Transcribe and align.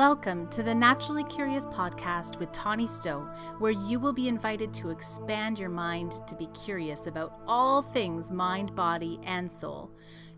Welcome 0.00 0.48
to 0.48 0.62
the 0.62 0.74
Naturally 0.74 1.24
Curious 1.24 1.66
podcast 1.66 2.38
with 2.38 2.50
Tawny 2.52 2.86
Stowe, 2.86 3.28
where 3.58 3.70
you 3.70 4.00
will 4.00 4.14
be 4.14 4.28
invited 4.28 4.72
to 4.72 4.88
expand 4.88 5.58
your 5.58 5.68
mind 5.68 6.26
to 6.26 6.34
be 6.34 6.46
curious 6.54 7.06
about 7.06 7.38
all 7.46 7.82
things 7.82 8.30
mind, 8.30 8.74
body, 8.74 9.20
and 9.24 9.52
soul. 9.52 9.90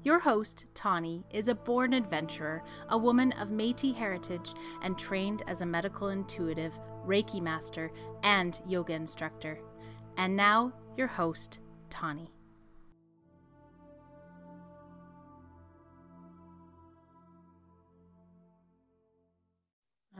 Your 0.02 0.18
host, 0.18 0.66
Tawny, 0.74 1.24
is 1.30 1.46
a 1.46 1.54
born 1.54 1.92
adventurer, 1.92 2.64
a 2.88 2.98
woman 2.98 3.30
of 3.38 3.52
Metis 3.52 3.94
heritage, 3.96 4.52
and 4.82 4.98
trained 4.98 5.44
as 5.46 5.60
a 5.60 5.66
medical 5.66 6.08
intuitive, 6.08 6.76
Reiki 7.06 7.40
master, 7.40 7.92
and 8.24 8.60
yoga 8.66 8.94
instructor. 8.94 9.60
And 10.16 10.34
now, 10.34 10.72
your 10.96 11.06
host, 11.06 11.60
Tawny. 11.88 12.32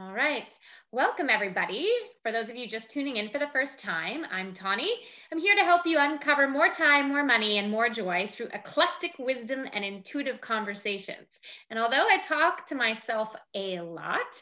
All 0.01 0.15
right. 0.15 0.51
Welcome, 0.91 1.29
everybody. 1.29 1.87
For 2.23 2.33
those 2.33 2.49
of 2.49 2.57
you 2.57 2.67
just 2.67 2.91
tuning 2.91 3.19
in 3.19 3.29
for 3.29 3.39
the 3.39 3.51
first 3.53 3.79
time, 3.79 4.25
I'm 4.33 4.55
Tawny. 4.55 4.91
I'm 5.31 5.39
here 5.39 5.55
to 5.55 5.65
help 5.65 5.83
you 5.85 5.99
uncover 5.99 6.49
more 6.49 6.71
time, 6.71 7.11
more 7.11 7.23
money, 7.23 7.59
and 7.59 7.71
more 7.71 7.91
joy 7.91 8.27
through 8.31 8.49
eclectic 8.55 9.13
wisdom 9.19 9.67
and 9.71 9.85
intuitive 9.85 10.41
conversations. 10.41 11.41
And 11.69 11.79
although 11.79 12.07
I 12.09 12.17
talk 12.23 12.65
to 12.69 12.75
myself 12.75 13.37
a 13.55 13.81
lot, 13.81 14.41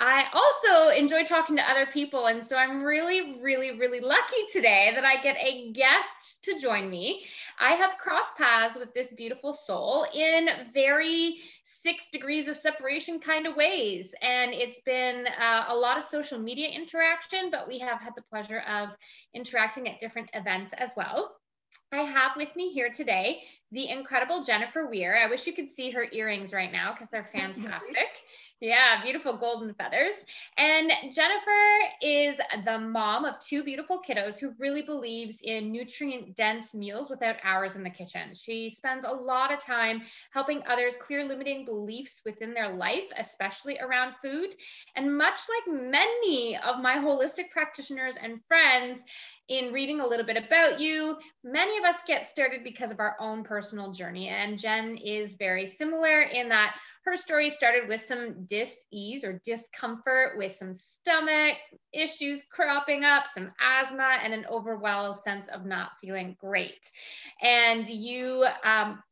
I 0.00 0.26
also 0.32 0.90
enjoy 0.90 1.24
talking 1.24 1.56
to 1.56 1.70
other 1.70 1.86
people. 1.86 2.26
And 2.26 2.42
so 2.42 2.56
I'm 2.56 2.84
really, 2.84 3.40
really, 3.42 3.78
really 3.78 3.98
lucky 3.98 4.46
today 4.52 4.92
that 4.94 5.04
I 5.04 5.20
get 5.22 5.36
a 5.40 5.72
guest 5.72 6.42
to 6.44 6.58
join 6.58 6.88
me. 6.88 7.24
I 7.58 7.72
have 7.72 7.98
crossed 7.98 8.36
paths 8.36 8.78
with 8.78 8.94
this 8.94 9.12
beautiful 9.12 9.52
soul 9.52 10.06
in 10.14 10.48
very 10.72 11.38
six 11.64 12.06
degrees 12.12 12.46
of 12.46 12.56
separation 12.56 13.18
kind 13.18 13.46
of 13.46 13.56
ways. 13.56 14.14
And 14.22 14.52
it's 14.54 14.80
been 14.80 15.26
uh, 15.26 15.64
a 15.68 15.74
lot 15.74 15.98
of 15.98 16.04
social 16.04 16.38
media 16.38 16.68
interaction, 16.68 17.50
but 17.50 17.66
we 17.66 17.78
have 17.80 18.00
had 18.00 18.14
the 18.14 18.22
pleasure 18.22 18.62
of 18.68 18.90
interacting 19.34 19.88
at 19.88 19.98
different 19.98 20.30
events 20.32 20.72
as 20.74 20.92
well. 20.96 21.34
I 21.92 22.02
have 22.02 22.32
with 22.36 22.54
me 22.54 22.70
here 22.70 22.90
today 22.90 23.40
the 23.72 23.88
incredible 23.88 24.44
Jennifer 24.44 24.86
Weir. 24.86 25.18
I 25.18 25.28
wish 25.28 25.46
you 25.46 25.52
could 25.52 25.68
see 25.68 25.90
her 25.90 26.06
earrings 26.12 26.52
right 26.52 26.72
now 26.72 26.92
because 26.92 27.08
they're 27.08 27.24
fantastic. 27.24 28.08
Yeah, 28.60 29.00
beautiful 29.04 29.36
golden 29.38 29.72
feathers. 29.74 30.14
And 30.56 30.90
Jennifer 31.12 31.78
is 32.02 32.40
the 32.64 32.76
mom 32.80 33.24
of 33.24 33.38
two 33.38 33.62
beautiful 33.62 34.02
kiddos 34.02 34.36
who 34.40 34.52
really 34.58 34.82
believes 34.82 35.40
in 35.44 35.70
nutrient 35.70 36.34
dense 36.34 36.74
meals 36.74 37.08
without 37.08 37.36
hours 37.44 37.76
in 37.76 37.84
the 37.84 37.90
kitchen. 37.90 38.34
She 38.34 38.68
spends 38.68 39.04
a 39.04 39.12
lot 39.12 39.52
of 39.52 39.60
time 39.60 40.02
helping 40.32 40.64
others 40.66 40.96
clear 40.96 41.24
limiting 41.24 41.66
beliefs 41.66 42.22
within 42.24 42.52
their 42.52 42.74
life, 42.74 43.04
especially 43.16 43.78
around 43.78 44.14
food. 44.20 44.48
And 44.96 45.16
much 45.16 45.38
like 45.68 45.80
many 45.80 46.56
of 46.56 46.80
my 46.80 46.96
holistic 46.96 47.50
practitioners 47.50 48.16
and 48.20 48.40
friends, 48.48 49.04
in 49.48 49.72
reading 49.72 50.00
a 50.00 50.06
little 50.06 50.26
bit 50.26 50.36
about 50.36 50.78
you, 50.78 51.16
many 51.42 51.78
of 51.78 51.84
us 51.84 52.02
get 52.06 52.26
started 52.26 52.62
because 52.62 52.90
of 52.90 53.00
our 53.00 53.16
own 53.18 53.42
personal 53.42 53.92
journey. 53.92 54.28
And 54.28 54.58
Jen 54.58 54.96
is 54.96 55.34
very 55.34 55.64
similar 55.64 56.20
in 56.22 56.50
that 56.50 56.76
her 57.08 57.16
story 57.16 57.48
started 57.48 57.88
with 57.88 58.02
some 58.02 58.44
dis-ease 58.44 59.24
or 59.24 59.40
discomfort 59.44 60.36
with 60.36 60.54
some 60.54 60.72
stomach 60.72 61.56
issues 61.92 62.44
cropping 62.44 63.04
up, 63.04 63.26
some 63.26 63.50
asthma, 63.60 64.18
and 64.22 64.34
an 64.34 64.44
overwhelmed 64.50 65.22
sense 65.22 65.48
of 65.48 65.64
not 65.64 65.92
feeling 66.00 66.36
great. 66.38 66.90
And 67.40 67.88
you 67.88 68.46
um, 68.62 69.02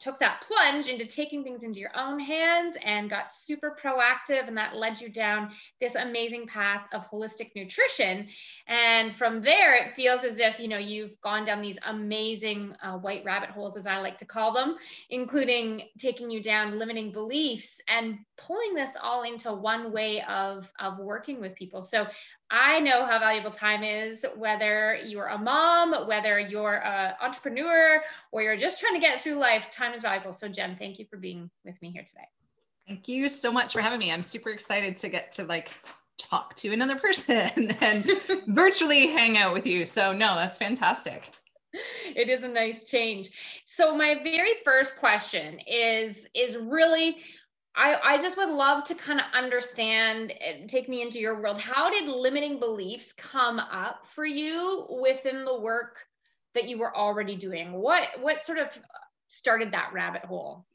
took 0.00 0.18
that 0.18 0.42
plunge 0.46 0.88
into 0.88 1.06
taking 1.06 1.44
things 1.44 1.62
into 1.62 1.78
your 1.78 1.96
own 1.96 2.18
hands 2.18 2.76
and 2.84 3.10
got 3.10 3.34
super 3.34 3.76
proactive 3.80 4.48
and 4.48 4.56
that 4.56 4.74
led 4.74 5.00
you 5.00 5.08
down 5.08 5.50
this 5.80 5.94
amazing 5.94 6.46
path 6.46 6.86
of 6.92 7.08
holistic 7.08 7.50
nutrition. 7.54 8.26
And 8.66 9.14
from 9.14 9.42
there 9.42 9.74
it 9.74 9.94
feels 9.94 10.24
as 10.24 10.38
if 10.38 10.58
you 10.58 10.68
know 10.68 10.78
you've 10.78 11.20
gone 11.20 11.44
down 11.44 11.60
these 11.60 11.78
amazing 11.86 12.74
uh, 12.82 12.96
white 12.98 13.24
rabbit 13.24 13.50
holes 13.50 13.76
as 13.76 13.86
i 13.86 13.98
like 14.00 14.18
to 14.18 14.24
call 14.24 14.52
them 14.52 14.76
including 15.10 15.82
taking 15.98 16.30
you 16.30 16.42
down 16.42 16.78
limiting 16.78 17.12
beliefs 17.12 17.80
and 17.88 18.18
pulling 18.36 18.74
this 18.74 18.90
all 19.02 19.22
into 19.22 19.52
one 19.52 19.92
way 19.92 20.22
of 20.22 20.70
of 20.78 20.98
working 20.98 21.40
with 21.40 21.54
people. 21.54 21.82
So 21.82 22.06
I 22.50 22.80
know 22.80 23.06
how 23.06 23.18
valuable 23.20 23.50
time 23.50 23.84
is, 23.84 24.26
whether 24.36 24.98
you're 25.04 25.28
a 25.28 25.38
mom, 25.38 26.08
whether 26.08 26.40
you're 26.40 26.84
an 26.84 27.14
entrepreneur, 27.20 28.02
or 28.32 28.42
you're 28.42 28.56
just 28.56 28.80
trying 28.80 28.94
to 28.94 29.00
get 29.00 29.20
through 29.20 29.36
life, 29.36 29.70
time 29.70 29.94
is 29.94 30.02
valuable. 30.02 30.32
So, 30.32 30.48
Jen, 30.48 30.76
thank 30.76 30.98
you 30.98 31.04
for 31.04 31.16
being 31.16 31.48
with 31.64 31.80
me 31.80 31.90
here 31.92 32.02
today. 32.02 32.26
Thank 32.88 33.06
you 33.06 33.28
so 33.28 33.52
much 33.52 33.72
for 33.72 33.80
having 33.80 34.00
me. 34.00 34.12
I'm 34.12 34.24
super 34.24 34.50
excited 34.50 34.96
to 34.98 35.08
get 35.08 35.30
to 35.32 35.44
like 35.44 35.70
talk 36.18 36.56
to 36.56 36.72
another 36.72 36.96
person 36.98 37.70
and 37.80 38.10
virtually 38.48 39.06
hang 39.06 39.38
out 39.38 39.52
with 39.52 39.66
you. 39.66 39.86
So, 39.86 40.12
no, 40.12 40.34
that's 40.34 40.58
fantastic. 40.58 41.30
It 42.16 42.28
is 42.28 42.42
a 42.42 42.48
nice 42.48 42.84
change. 42.84 43.30
So 43.66 43.94
my 43.94 44.20
very 44.22 44.54
first 44.64 44.96
question 44.96 45.60
is 45.66 46.26
is 46.34 46.56
really 46.56 47.18
I, 47.76 47.96
I 48.02 48.18
just 48.20 48.36
would 48.36 48.48
love 48.48 48.84
to 48.84 48.94
kind 48.94 49.20
of 49.20 49.26
understand, 49.32 50.32
eh, 50.40 50.66
take 50.66 50.88
me 50.88 51.02
into 51.02 51.18
your 51.18 51.40
world. 51.40 51.60
How 51.60 51.90
did 51.90 52.08
limiting 52.08 52.58
beliefs 52.58 53.12
come 53.12 53.58
up 53.58 54.06
for 54.06 54.26
you 54.26 54.86
within 55.00 55.44
the 55.44 55.58
work 55.58 55.98
that 56.54 56.68
you 56.68 56.78
were 56.78 56.94
already 56.96 57.36
doing? 57.36 57.72
What 57.72 58.08
what 58.20 58.42
sort 58.42 58.58
of 58.58 58.76
started 59.28 59.72
that 59.72 59.92
rabbit 59.92 60.24
hole? 60.24 60.66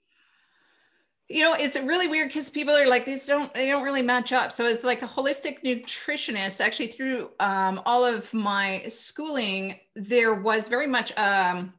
You 1.27 1.43
know, 1.43 1.53
it's 1.53 1.75
really 1.75 2.07
weird 2.07 2.29
because 2.29 2.49
people 2.49 2.75
are 2.75 2.87
like, 2.87 3.03
these 3.03 3.25
don't 3.25 3.53
they 3.53 3.65
don't 3.65 3.83
really 3.83 4.01
match 4.03 4.31
up. 4.31 4.51
So 4.51 4.65
it's 4.65 4.83
like 4.83 5.01
a 5.01 5.07
holistic 5.07 5.63
nutritionist, 5.63 6.61
actually 6.61 6.87
through 6.87 7.31
um, 7.39 7.81
all 7.85 8.05
of 8.05 8.33
my 8.33 8.85
schooling, 8.87 9.79
there 9.95 10.35
was 10.35 10.67
very 10.69 10.87
much 10.87 11.17
um, 11.17 11.73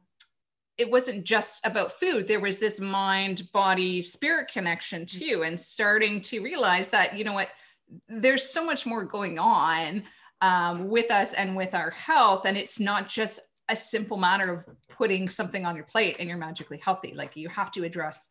it 0.77 0.89
wasn't 0.91 1.23
just 1.23 1.65
about 1.65 1.93
food. 1.93 2.27
There 2.27 2.39
was 2.39 2.59
this 2.59 2.79
mind 2.79 3.51
body 3.51 4.01
spirit 4.01 4.49
connection 4.51 5.05
mm-hmm. 5.05 5.19
too 5.19 5.43
and 5.43 5.59
starting 5.59 6.21
to 6.23 6.41
realize 6.41 6.89
that 6.89 7.17
you 7.17 7.23
know 7.23 7.33
what 7.33 7.49
there's 8.09 8.49
so 8.49 8.65
much 8.65 8.85
more 8.85 9.05
going 9.05 9.39
on 9.39 10.03
um, 10.41 10.87
with 10.89 11.09
us 11.09 11.33
and 11.33 11.55
with 11.55 11.73
our 11.73 11.91
health 11.91 12.45
and 12.45 12.57
it's 12.57 12.79
not 12.79 13.09
just 13.09 13.39
a 13.69 13.75
simple 13.75 14.17
matter 14.17 14.51
of 14.53 14.65
putting 14.89 15.27
something 15.27 15.65
on 15.65 15.75
your 15.75 15.85
plate 15.85 16.17
and 16.19 16.29
you're 16.29 16.37
magically 16.37 16.77
healthy. 16.77 17.13
Like 17.13 17.35
you 17.35 17.49
have 17.49 17.71
to 17.71 17.83
address 17.83 18.29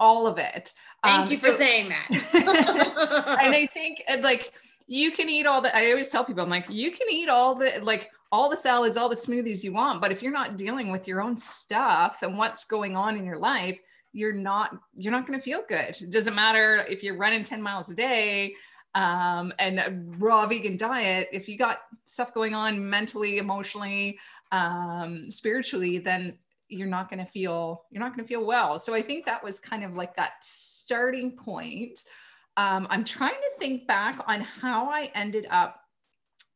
all 0.00 0.26
of 0.26 0.38
it. 0.38 0.72
Thank 1.02 1.22
um, 1.24 1.28
you 1.28 1.36
so, 1.36 1.52
for 1.52 1.58
saying 1.58 1.90
that. 1.90 3.38
And 3.42 3.54
i 3.54 3.66
think 3.66 4.02
uh, 4.08 4.18
like 4.20 4.52
you 4.88 5.12
can 5.12 5.28
eat 5.28 5.46
all 5.46 5.60
the 5.60 5.74
i 5.76 5.90
always 5.90 6.08
tell 6.08 6.24
people 6.24 6.42
i'm 6.42 6.50
like 6.50 6.66
you 6.68 6.90
can 6.90 7.06
eat 7.10 7.28
all 7.28 7.54
the 7.54 7.78
like 7.82 8.10
all 8.30 8.48
the 8.48 8.56
salads, 8.56 8.96
all 8.96 9.08
the 9.08 9.14
smoothies 9.14 9.64
you 9.64 9.72
want. 9.72 10.00
But 10.00 10.12
if 10.12 10.22
you're 10.22 10.32
not 10.32 10.56
dealing 10.56 10.90
with 10.90 11.08
your 11.08 11.22
own 11.22 11.36
stuff 11.36 12.18
and 12.22 12.36
what's 12.36 12.64
going 12.64 12.96
on 12.96 13.16
in 13.16 13.24
your 13.24 13.38
life, 13.38 13.78
you're 14.12 14.32
not 14.32 14.76
you're 14.96 15.12
not 15.12 15.26
going 15.26 15.38
to 15.38 15.42
feel 15.42 15.62
good. 15.68 15.96
It 16.00 16.10
doesn't 16.10 16.34
matter 16.34 16.84
if 16.88 17.02
you're 17.02 17.16
running 17.16 17.42
10 17.42 17.62
miles 17.62 17.90
a 17.90 17.94
day 17.94 18.54
um, 18.94 19.52
and 19.58 19.78
a 19.78 19.98
raw 20.18 20.46
vegan 20.46 20.76
diet. 20.76 21.28
If 21.32 21.48
you 21.48 21.56
got 21.56 21.80
stuff 22.04 22.34
going 22.34 22.54
on 22.54 22.88
mentally, 22.88 23.38
emotionally, 23.38 24.18
um, 24.52 25.30
spiritually, 25.30 25.98
then 25.98 26.36
you're 26.68 26.86
not 26.86 27.08
going 27.08 27.24
to 27.24 27.30
feel 27.30 27.84
you're 27.90 28.02
not 28.02 28.14
going 28.14 28.24
to 28.24 28.28
feel 28.28 28.44
well. 28.44 28.78
So 28.78 28.94
I 28.94 29.02
think 29.02 29.24
that 29.26 29.42
was 29.42 29.58
kind 29.58 29.84
of 29.84 29.96
like 29.96 30.16
that 30.16 30.32
starting 30.40 31.32
point. 31.32 32.04
Um, 32.58 32.88
I'm 32.90 33.04
trying 33.04 33.30
to 33.30 33.58
think 33.58 33.86
back 33.86 34.20
on 34.26 34.40
how 34.40 34.90
I 34.90 35.10
ended 35.14 35.46
up 35.48 35.80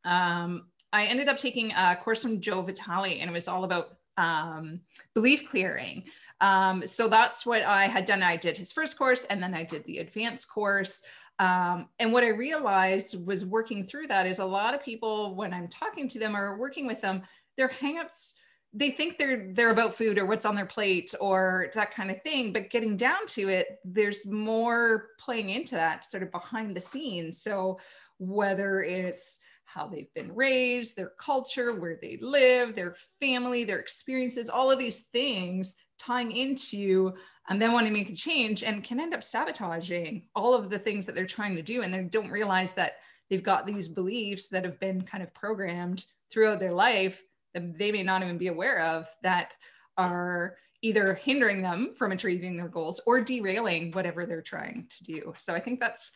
um, 0.05 0.67
I 0.93 1.05
ended 1.05 1.29
up 1.29 1.39
taking 1.39 1.73
a 1.73 1.97
course 1.97 2.23
from 2.23 2.41
Joe 2.41 2.61
Vitale, 2.61 3.21
and 3.21 3.31
it 3.31 3.33
was 3.33 3.49
all 3.49 3.65
about 3.65 3.97
um, 4.19 4.81
belief 5.15 5.49
clearing. 5.49 6.05
Um, 6.41 6.87
so 6.87 7.09
that's 7.09 7.47
what 7.47 7.63
I 7.63 7.85
had 7.85 8.05
done. 8.05 8.23
I 8.23 8.37
did 8.37 8.57
his 8.57 8.73
first 8.73 8.99
course, 8.99 9.25
and 9.27 9.43
then 9.43 9.55
I 9.55 9.65
did 9.65 9.85
the 9.85 9.99
advanced 9.99 10.51
course. 10.53 11.03
Um, 11.39 11.89
and 11.99 12.13
what 12.13 12.25
I 12.25 12.29
realized 12.29 13.25
was 13.25 13.47
working 13.47 13.85
through 13.85 14.09
that 14.09 14.27
is 14.27 14.41
a 14.41 14.45
lot 14.45 14.75
of 14.75 14.85
people, 14.85 15.35
when 15.37 15.55
I'm 15.55 15.69
talking 15.69 16.09
to 16.09 16.19
them 16.19 16.37
or 16.37 16.59
working 16.59 16.87
with 16.87 17.01
them, 17.01 17.23
their 17.57 17.69
hangups 17.69 18.35
they 18.75 18.91
think 18.91 19.19
they're 19.19 19.49
they're 19.53 19.71
about 19.71 19.95
food 19.95 20.19
or 20.19 20.25
what's 20.25 20.45
on 20.45 20.55
their 20.55 20.67
plate 20.67 21.15
or 21.21 21.71
that 21.75 21.91
kind 21.91 22.11
of 22.11 22.23
thing 22.23 22.53
but 22.53 22.71
getting 22.71 22.97
down 22.97 23.27
to 23.27 23.49
it 23.49 23.79
there's 23.85 24.25
more 24.27 25.09
playing 25.19 25.51
into 25.51 25.75
that 25.75 26.05
sort 26.05 26.23
of 26.23 26.31
behind 26.31 26.75
the 26.75 26.81
scenes 26.81 27.43
so 27.43 27.79
whether 28.19 28.83
it's 28.83 29.39
how 29.73 29.87
they've 29.87 30.13
been 30.15 30.35
raised, 30.35 30.97
their 30.97 31.13
culture, 31.19 31.75
where 31.75 31.99
they 32.01 32.19
live, 32.21 32.77
their 32.77 32.95
family, 33.21 33.65
their 33.65 33.79
experiences, 33.79 34.51
all 34.51 34.71
of 34.71 34.79
these 34.79 35.07
things 35.13 35.75
tying 35.99 36.33
into 36.33 37.13
and 37.49 37.61
then 37.61 37.73
wanting 37.73 37.93
to 37.93 37.99
make 37.99 38.11
a 38.11 38.15
change 38.15 38.63
and 38.63 38.85
can 38.85 39.01
end 39.01 39.15
up 39.15 39.25
sabotaging 39.25 40.29
all 40.35 40.55
of 40.55 40.69
the 40.69 40.79
things 40.79 41.07
that 41.07 41.15
they're 41.15 41.27
trying 41.27 41.57
to 41.57 41.63
do. 41.63 41.83
And 41.83 41.93
they 41.93 42.03
don't 42.03 42.31
realize 42.31 42.73
that 42.73 42.95
they've 43.31 43.43
got 43.43 43.67
these 43.67 43.89
beliefs 43.89 44.49
that 44.49 44.65
have 44.65 44.79
been 44.79 45.03
kind 45.03 45.23
of 45.23 45.33
programmed 45.35 46.05
throughout 46.31 46.61
their 46.61 46.73
life 46.73 47.23
that 47.55 47.79
they 47.79 47.93
may 47.93 48.03
not 48.03 48.23
even 48.23 48.39
be 48.39 48.49
aware 48.49 48.81
of 48.81 49.07
that 49.23 49.57
are 49.97 50.57
either 50.83 51.15
hindering 51.15 51.63
them 51.63 51.95
from 51.97 52.13
achieving 52.13 52.57
their 52.57 52.69
goals 52.69 53.01
or 53.07 53.21
derailing 53.21 53.93
whatever 53.93 54.27
they're 54.27 54.43
trying 54.43 54.87
to 54.89 55.05
do. 55.05 55.33
So 55.39 55.55
I 55.55 55.61
think 55.61 55.79
that's 55.79 56.13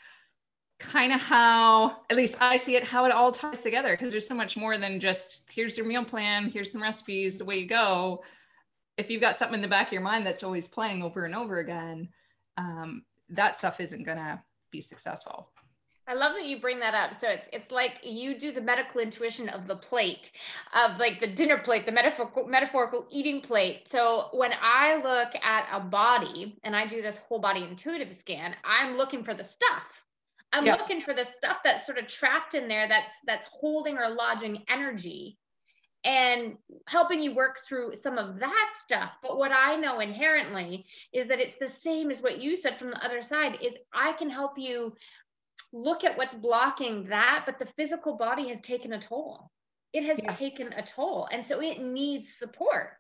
kind 0.79 1.12
of 1.12 1.21
how 1.21 2.03
at 2.11 2.17
least 2.17 2.37
i 2.41 2.56
see 2.56 2.77
it 2.77 2.85
how 2.85 3.06
it 3.06 3.12
all 3.12 3.33
ties 3.33 3.62
together 3.62 3.93
because 3.93 4.12
there's 4.12 4.29
so 4.29 4.35
much 4.35 4.56
more 4.56 4.77
than 4.77 5.00
just 5.00 5.50
here's 5.50 5.77
your 5.77 5.87
meal 5.87 6.05
plan 6.05 6.50
here's 6.50 6.71
some 6.71 6.83
recipes 6.83 7.41
away 7.41 7.56
you 7.56 7.67
go 7.67 8.23
if 8.99 9.11
you've 9.11 9.23
got 9.23 9.38
something 9.38 9.55
in 9.55 9.62
the 9.62 9.69
back 9.69 9.87
of 9.87 9.93
your 9.93 10.03
mind 10.03 10.27
that's 10.27 10.43
always 10.43 10.69
playing 10.69 11.03
over 11.03 11.25
and 11.25 11.35
over 11.35 11.61
again 11.61 12.09
um, 12.59 13.05
that 13.31 13.56
stuff 13.56 13.81
isn't 13.81 14.05
going 14.05 14.19
to 14.19 14.41
be 14.71 14.81
successful 14.83 15.50
I 16.08 16.14
love 16.14 16.35
that 16.35 16.44
you 16.44 16.61
bring 16.61 16.79
that 16.81 16.94
up. 16.94 17.19
So 17.19 17.29
it's 17.29 17.49
it's 17.53 17.70
like 17.73 17.99
you 18.03 18.38
do 18.38 18.53
the 18.53 18.61
medical 18.61 19.00
intuition 19.00 19.49
of 19.49 19.67
the 19.67 19.75
plate, 19.75 20.31
of 20.73 20.99
like 20.99 21.19
the 21.19 21.26
dinner 21.26 21.58
plate, 21.58 21.85
the 21.85 21.93
metaphorical 21.93 22.47
metaphorical 22.47 23.06
eating 23.11 23.41
plate. 23.41 23.88
So 23.88 24.29
when 24.32 24.53
I 24.61 24.97
look 24.97 25.35
at 25.43 25.69
a 25.73 25.81
body 25.81 26.58
and 26.62 26.76
I 26.76 26.87
do 26.87 27.03
this 27.03 27.17
whole 27.17 27.41
body 27.41 27.64
intuitive 27.64 28.14
scan, 28.14 28.55
I'm 28.64 28.97
looking 28.97 29.25
for 29.25 29.35
the 29.35 29.44
stuff. 29.44 30.05
I'm 30.53 30.64
yep. 30.64 30.79
looking 30.79 31.00
for 31.00 31.12
the 31.12 31.25
stuff 31.25 31.58
that's 31.64 31.85
sort 31.85 31.99
of 31.99 32.06
trapped 32.06 32.55
in 32.55 32.69
there 32.69 32.87
that's 32.87 33.12
that's 33.26 33.47
holding 33.47 33.99
or 33.99 34.09
lodging 34.09 34.62
energy 34.69 35.38
and 36.05 36.56
helping 36.87 37.20
you 37.20 37.35
work 37.35 37.59
through 37.67 37.97
some 37.97 38.17
of 38.17 38.38
that 38.38 38.70
stuff 38.81 39.17
but 39.23 39.38
what 39.38 39.50
i 39.50 39.75
know 39.75 39.99
inherently 39.99 40.87
is 41.12 41.26
that 41.26 41.41
it's 41.41 41.56
the 41.56 41.69
same 41.69 42.11
as 42.11 42.23
what 42.23 42.41
you 42.41 42.55
said 42.55 42.79
from 42.79 42.91
the 42.91 43.05
other 43.05 43.23
side 43.23 43.59
is 43.61 43.76
i 43.93 44.12
can 44.12 44.31
help 44.31 44.52
you 44.56 44.94
look 45.76 46.05
at 46.05 46.17
what's 46.17 46.34
blocking 46.34 47.05
that, 47.08 47.43
but 47.46 47.58
the 47.58 47.67
physical 47.67 48.17
body 48.17 48.49
has 48.49 48.61
taken 48.61 48.93
a 48.93 49.00
toll. 49.00 49.50
It 49.93 50.05
has 50.05 50.19
yeah. 50.23 50.32
taken 50.32 50.73
a 50.73 50.82
toll. 50.82 51.28
And 51.31 51.44
so 51.44 51.61
it 51.61 51.81
needs 51.81 52.32
support. 52.32 52.96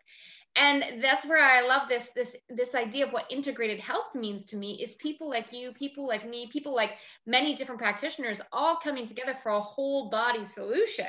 And 0.56 1.02
that's 1.02 1.26
where 1.26 1.44
I 1.44 1.66
love 1.66 1.86
this 1.88 2.10
this 2.14 2.34
this 2.48 2.74
idea 2.74 3.06
of 3.06 3.12
what 3.12 3.30
integrated 3.30 3.78
health 3.78 4.14
means 4.14 4.46
to 4.46 4.56
me 4.56 4.80
is 4.82 4.94
people 4.94 5.28
like 5.28 5.52
you, 5.52 5.72
people 5.72 6.06
like 6.08 6.26
me, 6.26 6.48
people 6.50 6.74
like 6.74 6.92
many 7.26 7.54
different 7.54 7.80
practitioners 7.80 8.40
all 8.52 8.76
coming 8.76 9.06
together 9.06 9.34
for 9.34 9.52
a 9.52 9.60
whole 9.60 10.08
body 10.08 10.46
solution. 10.46 11.08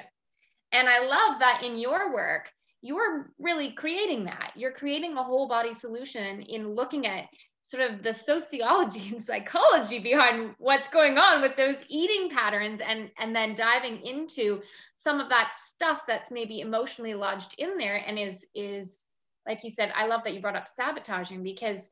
And 0.74 0.90
I 0.90 1.06
love 1.06 1.40
that 1.40 1.64
in 1.64 1.78
your 1.78 2.14
work, 2.14 2.52
you're 2.82 3.32
really 3.40 3.72
creating 3.72 4.26
that. 4.26 4.52
You're 4.56 4.74
creating 4.74 5.18
a 5.18 5.24
whole 5.24 5.48
body 5.48 5.74
solution 5.74 6.42
in 6.42 6.68
looking 6.68 7.08
at 7.08 7.30
sort 7.68 7.92
of 7.92 8.02
the 8.02 8.14
sociology 8.14 9.10
and 9.10 9.22
psychology 9.22 10.00
behind 10.00 10.56
what's 10.58 10.88
going 10.88 11.18
on 11.18 11.42
with 11.42 11.56
those 11.58 11.76
eating 11.90 12.30
patterns 12.30 12.80
and 12.82 13.12
and 13.20 13.36
then 13.36 13.54
diving 13.56 14.00
into 14.06 14.62
some 14.98 15.20
of 15.20 15.30
that 15.30 15.52
stuff 15.66 16.02
that's 16.08 16.32
maybe 16.32 16.62
emotionally 16.62 17.14
lodged 17.14 17.56
in 17.58 17.78
there 17.78 18.02
and 18.08 18.18
is 18.18 18.48
is 18.56 19.04
like 19.46 19.64
you 19.64 19.70
said 19.70 19.92
i 19.96 20.08
love 20.08 20.22
that 20.24 20.34
you 20.34 20.42
brought 20.42 20.56
up 20.56 20.68
sabotaging 20.68 21.44
because 21.44 21.90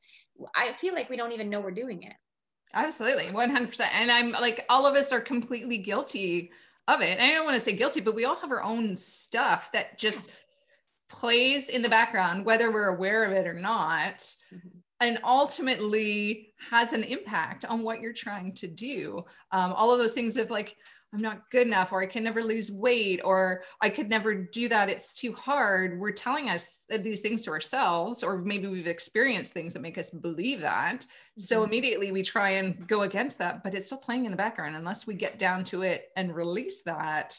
i 0.55 0.71
feel 0.73 0.93
like 0.93 1.09
we 1.09 1.17
don't 1.17 1.33
even 1.33 1.49
know 1.49 1.59
we're 1.59 1.71
doing 1.71 2.03
it. 2.03 2.13
Absolutely 2.73 3.25
100% 3.25 3.81
and 3.93 4.11
i'm 4.11 4.31
like 4.31 4.65
all 4.69 4.85
of 4.85 4.95
us 4.95 5.11
are 5.11 5.21
completely 5.21 5.77
guilty 5.77 6.51
of 6.87 7.01
it. 7.01 7.17
And 7.19 7.21
i 7.21 7.31
don't 7.31 7.45
want 7.45 7.57
to 7.57 7.63
say 7.63 7.73
guilty 7.73 7.99
but 7.99 8.15
we 8.15 8.23
all 8.23 8.37
have 8.37 8.51
our 8.51 8.63
own 8.63 8.95
stuff 8.95 9.71
that 9.73 9.97
just 9.97 10.31
plays 11.09 11.67
in 11.67 11.81
the 11.81 11.89
background 11.89 12.45
whether 12.45 12.71
we're 12.71 12.87
aware 12.87 13.25
of 13.25 13.33
it 13.33 13.45
or 13.45 13.53
not. 13.53 14.19
Mm-hmm 14.53 14.79
and 15.05 15.19
ultimately 15.23 16.53
has 16.71 16.91
an 16.93 17.03
impact 17.03 17.63
on 17.63 17.83
what 17.83 18.01
you're 18.01 18.11
trying 18.11 18.51
to 18.55 18.67
do. 18.67 19.23
Um, 19.51 19.71
all 19.73 19.91
of 19.91 19.99
those 19.99 20.13
things 20.13 20.35
of 20.35 20.49
like, 20.49 20.75
I'm 21.13 21.21
not 21.21 21.49
good 21.51 21.67
enough, 21.67 21.93
or 21.93 22.01
I 22.01 22.07
can 22.07 22.23
never 22.23 22.43
lose 22.43 22.71
weight, 22.71 23.21
or 23.23 23.61
I 23.79 23.89
could 23.89 24.09
never 24.09 24.33
do 24.33 24.67
that. 24.67 24.89
It's 24.89 25.13
too 25.13 25.31
hard. 25.31 25.99
We're 25.99 26.11
telling 26.11 26.49
us 26.49 26.81
these 26.89 27.21
things 27.21 27.43
to 27.43 27.51
ourselves, 27.51 28.23
or 28.23 28.39
maybe 28.39 28.67
we've 28.67 28.87
experienced 28.87 29.53
things 29.53 29.73
that 29.73 29.83
make 29.83 29.99
us 29.99 30.09
believe 30.09 30.61
that. 30.61 31.01
Mm-hmm. 31.01 31.41
So 31.41 31.63
immediately 31.63 32.11
we 32.11 32.23
try 32.23 32.49
and 32.49 32.87
go 32.87 33.03
against 33.03 33.37
that, 33.37 33.63
but 33.63 33.75
it's 33.75 33.85
still 33.85 33.99
playing 33.99 34.25
in 34.25 34.31
the 34.31 34.37
background. 34.37 34.75
Unless 34.75 35.05
we 35.05 35.13
get 35.13 35.37
down 35.37 35.63
to 35.65 35.83
it 35.83 36.07
and 36.17 36.35
release 36.35 36.81
that, 36.83 37.37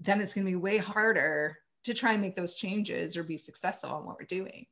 then 0.00 0.22
it's 0.22 0.32
going 0.32 0.46
to 0.46 0.50
be 0.50 0.56
way 0.56 0.78
harder 0.78 1.58
to 1.84 1.92
try 1.92 2.12
and 2.12 2.22
make 2.22 2.36
those 2.36 2.54
changes 2.54 3.18
or 3.18 3.22
be 3.22 3.36
successful 3.36 3.98
in 4.00 4.06
what 4.06 4.16
we're 4.18 4.24
doing. 4.24 4.64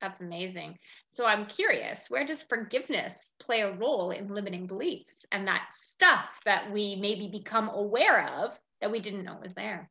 That's 0.00 0.20
amazing. 0.20 0.78
So 1.10 1.26
I'm 1.26 1.46
curious, 1.46 2.08
where 2.08 2.24
does 2.24 2.42
forgiveness 2.42 3.30
play 3.38 3.60
a 3.60 3.72
role 3.72 4.10
in 4.10 4.28
limiting 4.28 4.66
beliefs 4.66 5.26
and 5.30 5.46
that 5.46 5.68
stuff 5.78 6.40
that 6.44 6.70
we 6.72 6.96
maybe 6.96 7.28
become 7.28 7.68
aware 7.68 8.26
of 8.38 8.58
that 8.80 8.90
we 8.90 9.00
didn't 9.00 9.24
know 9.24 9.38
was 9.42 9.52
there? 9.52 9.90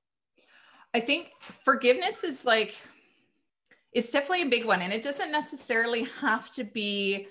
I 0.94 1.00
think 1.00 1.32
forgiveness 1.40 2.24
is 2.24 2.44
like, 2.44 2.82
it's 3.94 4.12
definitely 4.12 4.44
a 4.44 4.50
big 4.50 4.66
one. 4.66 4.82
And 4.82 4.92
it 4.92 5.04
doesn't 5.04 5.32
necessarily 5.32 6.04
have 6.20 6.50
to 6.52 6.64
be 6.64 7.28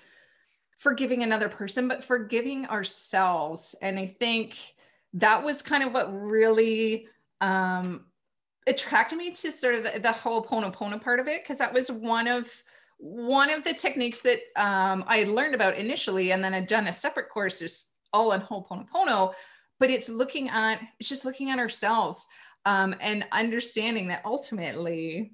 forgiving 0.78 1.24
another 1.24 1.48
person, 1.48 1.88
but 1.88 2.04
forgiving 2.04 2.66
ourselves. 2.66 3.74
And 3.82 3.98
I 3.98 4.06
think 4.06 4.56
that 5.14 5.42
was 5.42 5.62
kind 5.62 5.82
of 5.82 5.92
what 5.92 6.12
really 6.12 7.08
um, 7.40 8.04
attracted 8.68 9.18
me 9.18 9.30
to 9.32 9.50
sort 9.50 9.74
of 9.74 9.84
the, 9.84 9.98
the 10.00 10.08
Ho'oponopono 10.08 11.02
part 11.02 11.20
of 11.20 11.28
it, 11.28 11.42
because 11.42 11.58
that 11.58 11.72
was 11.72 11.90
one 11.90 12.28
of 12.28 12.50
one 13.00 13.48
of 13.48 13.62
the 13.62 13.72
techniques 13.72 14.20
that 14.22 14.40
um, 14.56 15.04
I 15.06 15.18
had 15.18 15.28
learned 15.28 15.54
about 15.54 15.76
initially, 15.76 16.32
and 16.32 16.42
then 16.42 16.52
I'd 16.52 16.66
done 16.66 16.88
a 16.88 16.92
separate 16.92 17.28
course 17.28 17.60
just 17.60 18.00
all 18.12 18.32
on 18.32 18.40
whole 18.40 18.64
Ho'oponopono, 18.64 19.32
but 19.78 19.90
it's 19.90 20.08
looking 20.08 20.48
at, 20.48 20.80
it's 20.98 21.08
just 21.08 21.24
looking 21.24 21.50
at 21.50 21.60
ourselves 21.60 22.26
um, 22.64 22.96
and 23.00 23.24
understanding 23.30 24.08
that 24.08 24.22
ultimately 24.24 25.32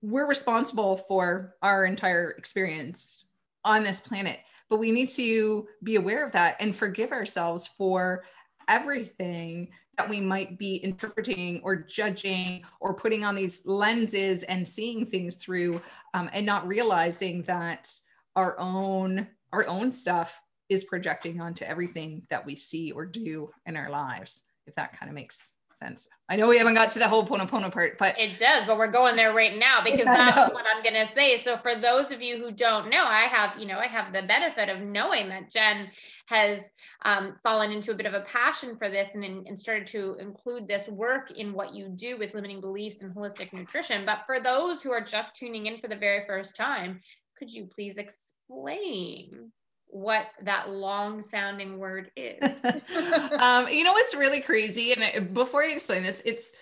we're 0.00 0.28
responsible 0.28 0.96
for 0.96 1.54
our 1.62 1.84
entire 1.84 2.30
experience 2.30 3.26
on 3.64 3.82
this 3.82 4.00
planet. 4.00 4.38
But 4.70 4.78
we 4.78 4.90
need 4.90 5.10
to 5.10 5.68
be 5.82 5.96
aware 5.96 6.24
of 6.24 6.32
that 6.32 6.56
and 6.60 6.74
forgive 6.74 7.12
ourselves 7.12 7.66
for 7.66 8.24
everything 8.68 9.68
that 10.02 10.10
we 10.10 10.20
might 10.20 10.58
be 10.58 10.76
interpreting 10.82 11.60
or 11.62 11.76
judging 11.76 12.64
or 12.80 12.92
putting 12.92 13.24
on 13.24 13.36
these 13.36 13.64
lenses 13.66 14.42
and 14.44 14.66
seeing 14.66 15.06
things 15.06 15.36
through 15.36 15.80
um, 16.12 16.28
and 16.32 16.44
not 16.44 16.66
realizing 16.66 17.42
that 17.42 17.88
our 18.34 18.58
own 18.58 19.28
our 19.52 19.64
own 19.68 19.92
stuff 19.92 20.42
is 20.68 20.82
projecting 20.82 21.40
onto 21.40 21.64
everything 21.64 22.26
that 22.30 22.44
we 22.44 22.56
see 22.56 22.90
or 22.90 23.06
do 23.06 23.48
in 23.66 23.76
our 23.76 23.90
lives 23.90 24.42
if 24.66 24.74
that 24.74 24.98
kind 24.98 25.08
of 25.08 25.14
makes 25.14 25.52
sense. 25.82 26.08
I 26.28 26.36
know 26.36 26.48
we 26.48 26.58
haven't 26.58 26.74
got 26.74 26.90
to 26.90 26.98
the 26.98 27.06
Ho'oponopono 27.06 27.72
part 27.72 27.98
but 27.98 28.18
it 28.18 28.38
does 28.38 28.64
but 28.66 28.78
we're 28.78 28.90
going 28.90 29.16
there 29.16 29.34
right 29.34 29.58
now 29.58 29.80
because 29.84 30.04
that's 30.04 30.52
what 30.52 30.64
i'm 30.72 30.82
going 30.82 31.06
to 31.06 31.12
say. 31.14 31.40
So 31.42 31.58
for 31.58 31.80
those 31.80 32.12
of 32.12 32.22
you 32.22 32.38
who 32.38 32.52
don't 32.52 32.88
know 32.88 33.04
i 33.04 33.22
have 33.22 33.58
you 33.58 33.66
know 33.66 33.78
i 33.78 33.86
have 33.86 34.12
the 34.12 34.22
benefit 34.22 34.68
of 34.68 34.80
knowing 34.80 35.28
that 35.28 35.50
jen 35.50 35.90
has 36.26 36.60
um, 37.04 37.36
fallen 37.42 37.72
into 37.72 37.90
a 37.90 37.94
bit 37.94 38.06
of 38.06 38.14
a 38.14 38.20
passion 38.20 38.76
for 38.76 38.88
this 38.88 39.14
and, 39.14 39.24
and 39.24 39.58
started 39.58 39.86
to 39.88 40.16
include 40.20 40.68
this 40.68 40.88
work 40.88 41.30
in 41.32 41.52
what 41.52 41.74
you 41.74 41.88
do 41.88 42.16
with 42.16 42.32
limiting 42.32 42.60
beliefs 42.60 43.02
and 43.02 43.14
holistic 43.14 43.52
nutrition. 43.52 44.06
But 44.06 44.20
for 44.24 44.40
those 44.40 44.82
who 44.82 44.92
are 44.92 45.00
just 45.00 45.34
tuning 45.34 45.66
in 45.66 45.78
for 45.78 45.88
the 45.88 45.96
very 45.96 46.24
first 46.26 46.54
time, 46.54 47.00
could 47.36 47.52
you 47.52 47.66
please 47.66 47.98
explain 47.98 49.50
what 49.92 50.26
that 50.42 50.70
long 50.70 51.22
sounding 51.22 51.78
word 51.78 52.10
is? 52.16 52.42
um, 52.42 53.68
you 53.68 53.84
know 53.84 53.92
what's 53.92 54.14
really 54.14 54.40
crazy? 54.40 54.92
And 54.92 55.32
before 55.32 55.62
I 55.62 55.68
explain 55.68 56.02
this, 56.02 56.22
it's 56.24 56.52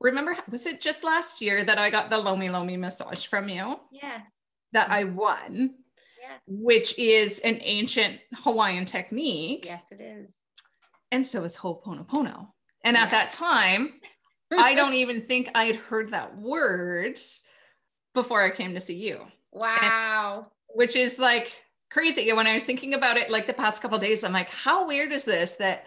remember, 0.00 0.36
was 0.50 0.66
it 0.66 0.80
just 0.80 1.04
last 1.04 1.40
year 1.40 1.64
that 1.64 1.78
I 1.78 1.90
got 1.90 2.10
the 2.10 2.18
Lomi 2.18 2.50
Lomi 2.50 2.76
massage 2.76 3.26
from 3.26 3.48
you? 3.48 3.78
Yes. 3.92 4.28
That 4.72 4.90
I 4.90 5.04
won 5.04 5.74
yes. 6.22 6.40
which 6.46 6.98
is 6.98 7.40
an 7.40 7.58
ancient 7.62 8.20
Hawaiian 8.36 8.84
technique. 8.84 9.64
Yes, 9.66 9.82
it 9.90 10.00
is. 10.00 10.36
And 11.10 11.26
so 11.26 11.44
is 11.44 11.56
Ho'oponopono. 11.56 12.48
And 12.84 12.96
at 12.96 13.10
that 13.10 13.30
time, 13.30 13.94
I 14.50 14.74
don't 14.74 14.94
even 14.94 15.20
think 15.20 15.50
I 15.54 15.64
had 15.64 15.76
heard 15.76 16.10
that 16.10 16.36
word 16.36 17.18
before 18.14 18.42
I 18.42 18.50
came 18.50 18.74
to 18.74 18.80
see 18.80 18.94
you. 18.94 19.20
Wow. 19.52 20.38
And, 20.38 20.46
which 20.74 20.96
is 20.96 21.18
like 21.18 21.61
crazy. 21.92 22.32
When 22.32 22.46
I 22.46 22.54
was 22.54 22.64
thinking 22.64 22.94
about 22.94 23.16
it 23.16 23.30
like 23.30 23.46
the 23.46 23.52
past 23.52 23.82
couple 23.82 23.98
days, 23.98 24.24
I'm 24.24 24.32
like, 24.32 24.50
how 24.50 24.86
weird 24.86 25.12
is 25.12 25.24
this 25.24 25.54
that 25.54 25.84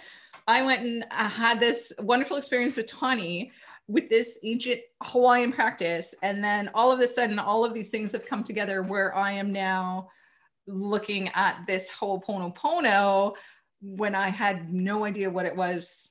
I 0.47 0.63
went 0.63 0.81
and 0.81 1.05
had 1.11 1.59
this 1.59 1.91
wonderful 1.99 2.37
experience 2.37 2.77
with 2.77 2.87
Tawny 2.87 3.51
with 3.87 4.09
this 4.09 4.39
ancient 4.43 4.81
Hawaiian 5.03 5.51
practice. 5.51 6.15
And 6.23 6.43
then 6.43 6.69
all 6.73 6.91
of 6.91 6.99
a 6.99 7.07
sudden, 7.07 7.39
all 7.39 7.63
of 7.63 7.73
these 7.73 7.89
things 7.89 8.11
have 8.13 8.25
come 8.25 8.43
together 8.43 8.83
where 8.83 9.15
I 9.15 9.31
am 9.31 9.51
now 9.51 10.09
looking 10.67 11.29
at 11.35 11.59
this 11.67 11.89
Ho'oponopono 11.89 13.33
when 13.81 14.15
I 14.15 14.29
had 14.29 14.73
no 14.73 15.05
idea 15.05 15.29
what 15.29 15.45
it 15.45 15.55
was 15.55 16.09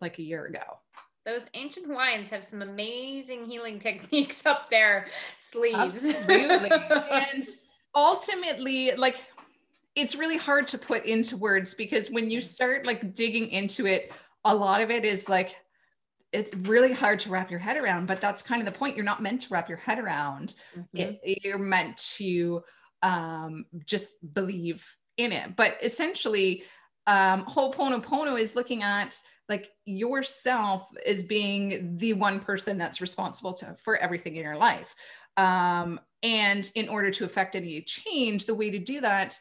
like 0.00 0.18
a 0.18 0.24
year 0.24 0.46
ago. 0.46 0.78
Those 1.24 1.46
ancient 1.54 1.86
Hawaiians 1.86 2.30
have 2.30 2.42
some 2.42 2.62
amazing 2.62 3.46
healing 3.46 3.78
techniques 3.78 4.44
up 4.46 4.70
their 4.70 5.06
sleeves. 5.38 6.04
Absolutely. 6.04 6.70
and 6.70 7.46
ultimately, 7.94 8.92
like, 8.96 9.24
it's 9.94 10.14
really 10.14 10.36
hard 10.36 10.66
to 10.68 10.78
put 10.78 11.04
into 11.04 11.36
words 11.36 11.74
because 11.74 12.10
when 12.10 12.30
you 12.30 12.40
start 12.40 12.86
like 12.86 13.14
digging 13.14 13.48
into 13.50 13.86
it, 13.86 14.12
a 14.44 14.54
lot 14.54 14.80
of 14.80 14.90
it 14.90 15.04
is 15.04 15.28
like, 15.28 15.54
it's 16.32 16.54
really 16.54 16.92
hard 16.92 17.20
to 17.20 17.30
wrap 17.30 17.50
your 17.50 17.60
head 17.60 17.76
around, 17.76 18.06
but 18.06 18.20
that's 18.20 18.40
kind 18.40 18.66
of 18.66 18.72
the 18.72 18.78
point. 18.78 18.96
You're 18.96 19.04
not 19.04 19.20
meant 19.20 19.42
to 19.42 19.48
wrap 19.52 19.68
your 19.68 19.78
head 19.78 19.98
around. 19.98 20.54
Mm-hmm. 20.76 21.14
It, 21.24 21.44
you're 21.44 21.58
meant 21.58 21.98
to 22.16 22.62
um, 23.02 23.66
just 23.84 24.16
believe 24.32 24.86
in 25.18 25.32
it. 25.32 25.56
But 25.56 25.76
essentially, 25.82 26.64
um, 27.06 27.44
Ho'oponopono 27.44 28.40
is 28.40 28.56
looking 28.56 28.82
at 28.82 29.20
like 29.48 29.70
yourself 29.84 30.88
as 31.04 31.22
being 31.22 31.98
the 31.98 32.14
one 32.14 32.40
person 32.40 32.78
that's 32.78 33.02
responsible 33.02 33.52
to, 33.54 33.76
for 33.84 33.98
everything 33.98 34.36
in 34.36 34.44
your 34.44 34.56
life. 34.56 34.94
Um, 35.36 36.00
and 36.22 36.70
in 36.74 36.88
order 36.88 37.10
to 37.10 37.24
affect 37.24 37.56
any 37.56 37.82
change, 37.82 38.46
the 38.46 38.54
way 38.54 38.70
to 38.70 38.78
do 38.78 39.02
that 39.02 39.38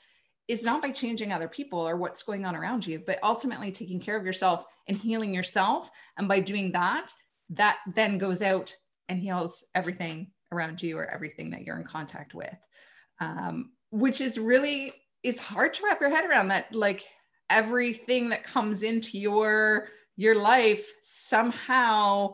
is 0.51 0.65
not 0.65 0.81
by 0.81 0.91
changing 0.91 1.31
other 1.31 1.48
people 1.48 1.79
or 1.79 1.96
what's 1.96 2.24
going 2.24 2.46
on 2.46 2.58
around 2.58 2.86
you, 2.86 3.01
but 3.05 3.20
ultimately 3.24 3.72
taking 3.72 4.01
care 4.01 4.17
of 4.17 4.25
yourself 4.25 4.65
and 4.88 4.98
healing 4.98 5.34
yourself. 5.34 5.89
And 6.17 6.27
by 6.27 6.41
doing 6.41 6.74
that, 6.74 7.13
that 7.51 7.79
then 7.96 8.17
goes 8.17 8.41
out 8.41 8.75
and 9.08 9.17
heals 9.17 9.65
everything 9.75 10.31
around 10.51 10.84
you 10.84 10.98
or 10.98 11.10
everything 11.10 11.51
that 11.51 11.62
you're 11.62 11.79
in 11.79 11.86
contact 11.86 12.34
with. 12.34 12.53
Um, 13.22 13.72
which 13.91 14.20
is 14.20 14.38
really 14.38 14.93
it's 15.24 15.39
hard 15.39 15.74
to 15.74 15.86
wrap 15.86 16.01
your 16.01 16.10
head 16.10 16.25
around 16.25 16.50
that 16.50 16.74
like 16.74 17.05
everything 17.50 18.29
that 18.29 18.43
comes 18.43 18.84
into 18.84 19.17
your 19.17 19.88
your 20.17 20.36
life 20.36 20.91
somehow 21.03 22.34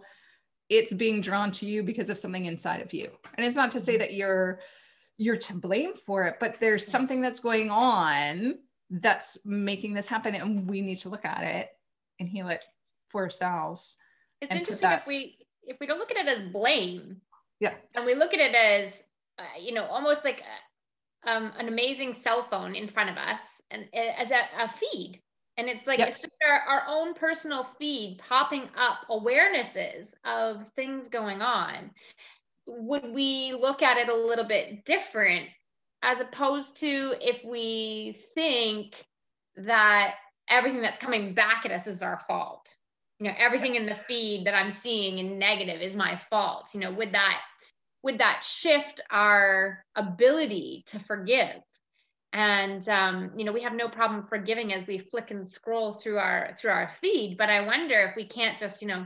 it's 0.69 0.93
being 0.93 1.19
drawn 1.19 1.51
to 1.51 1.65
you 1.65 1.83
because 1.83 2.09
of 2.09 2.17
something 2.17 2.45
inside 2.45 2.81
of 2.81 2.93
you 2.93 3.09
and 3.36 3.45
it's 3.45 3.55
not 3.55 3.71
to 3.71 3.79
say 3.79 3.97
that 3.97 4.13
you're 4.13 4.59
you're 5.17 5.38
to 5.38 5.53
blame 5.53 5.93
for 5.93 6.25
it 6.25 6.38
but 6.39 6.59
there's 6.59 6.86
something 6.86 7.21
that's 7.21 7.39
going 7.39 7.69
on 7.69 8.55
that's 8.89 9.38
making 9.45 9.93
this 9.93 10.07
happen 10.07 10.36
and 10.36 10.69
we 10.69 10.81
need 10.81 10.97
to 10.97 11.09
look 11.09 11.25
at 11.25 11.43
it 11.43 11.69
and 12.19 12.29
heal 12.29 12.47
it 12.47 12.63
for 13.09 13.24
ourselves 13.24 13.97
it's 14.41 14.53
interesting 14.53 14.89
that, 14.89 15.01
if 15.01 15.07
we 15.07 15.38
if 15.63 15.77
we 15.79 15.88
don't 15.88 16.00
look 16.00 16.12
at 16.12 16.17
it 16.17 16.27
as 16.27 16.41
blame 16.51 17.17
yeah 17.59 17.74
and 17.95 18.05
we 18.05 18.13
look 18.13 18.33
at 18.33 18.39
it 18.39 18.55
as 18.55 19.03
uh, 19.39 19.43
you 19.59 19.74
know 19.74 19.86
almost 19.86 20.24
like 20.24 20.41
a, 20.41 21.29
um, 21.29 21.51
an 21.57 21.67
amazing 21.67 22.13
cell 22.13 22.43
phone 22.43 22.75
in 22.75 22.88
front 22.88 23.09
of 23.09 23.17
us 23.17 23.41
and 23.71 23.86
uh, 23.93 24.00
as 24.17 24.31
a, 24.31 24.41
a 24.59 24.67
feed 24.67 25.19
and 25.57 25.67
it's 25.67 25.88
like, 25.88 25.97
yep. 25.97 26.09
it's 26.09 26.19
just 26.19 26.36
our, 26.47 26.59
our 26.59 26.83
own 26.88 27.15
personal 27.15 27.63
feed 27.63 28.19
popping 28.19 28.69
up 28.77 29.00
awarenesses 29.09 30.13
of 30.24 30.67
things 30.75 31.09
going 31.09 31.41
on. 31.41 31.89
Would 32.67 33.13
we 33.13 33.53
look 33.59 33.81
at 33.81 33.97
it 33.97 34.09
a 34.09 34.15
little 34.15 34.45
bit 34.45 34.86
different 34.86 35.47
as 36.03 36.19
opposed 36.19 36.77
to 36.77 37.15
if 37.21 37.43
we 37.43 38.17
think 38.36 38.93
that 39.55 40.15
everything 40.50 40.81
that's 40.81 41.00
coming 41.00 41.33
back 41.33 41.65
at 41.65 41.71
us 41.71 41.88
is 41.88 42.03
our 42.03 42.19
fault? 42.19 42.75
You 43.19 43.27
know, 43.27 43.36
everything 43.38 43.75
in 43.75 43.86
the 43.86 43.95
feed 43.95 44.45
that 44.45 44.53
I'm 44.53 44.69
seeing 44.69 45.17
in 45.17 45.39
negative 45.39 45.81
is 45.81 45.95
my 45.95 46.15
fault. 46.15 46.69
You 46.74 46.81
know, 46.81 46.91
would 46.91 47.13
that 47.13 47.39
would 48.03 48.19
that 48.19 48.43
shift 48.43 49.01
our 49.09 49.83
ability 49.95 50.83
to 50.88 51.00
forgive 51.00 51.62
and 52.33 52.88
um, 52.89 53.31
you 53.36 53.45
know 53.45 53.51
we 53.51 53.62
have 53.62 53.74
no 53.74 53.88
problem 53.88 54.25
forgiving 54.27 54.74
as 54.74 54.88
we 54.88 54.97
flick 54.97 55.31
and 55.31 55.47
scroll 55.47 55.91
through 55.91 56.17
our 56.17 56.53
through 56.55 56.71
our 56.71 56.91
feed 57.01 57.38
but 57.38 57.50
i 57.50 57.65
wonder 57.65 58.00
if 58.01 58.15
we 58.15 58.27
can't 58.27 58.57
just 58.57 58.81
you 58.81 58.88
know 58.88 59.05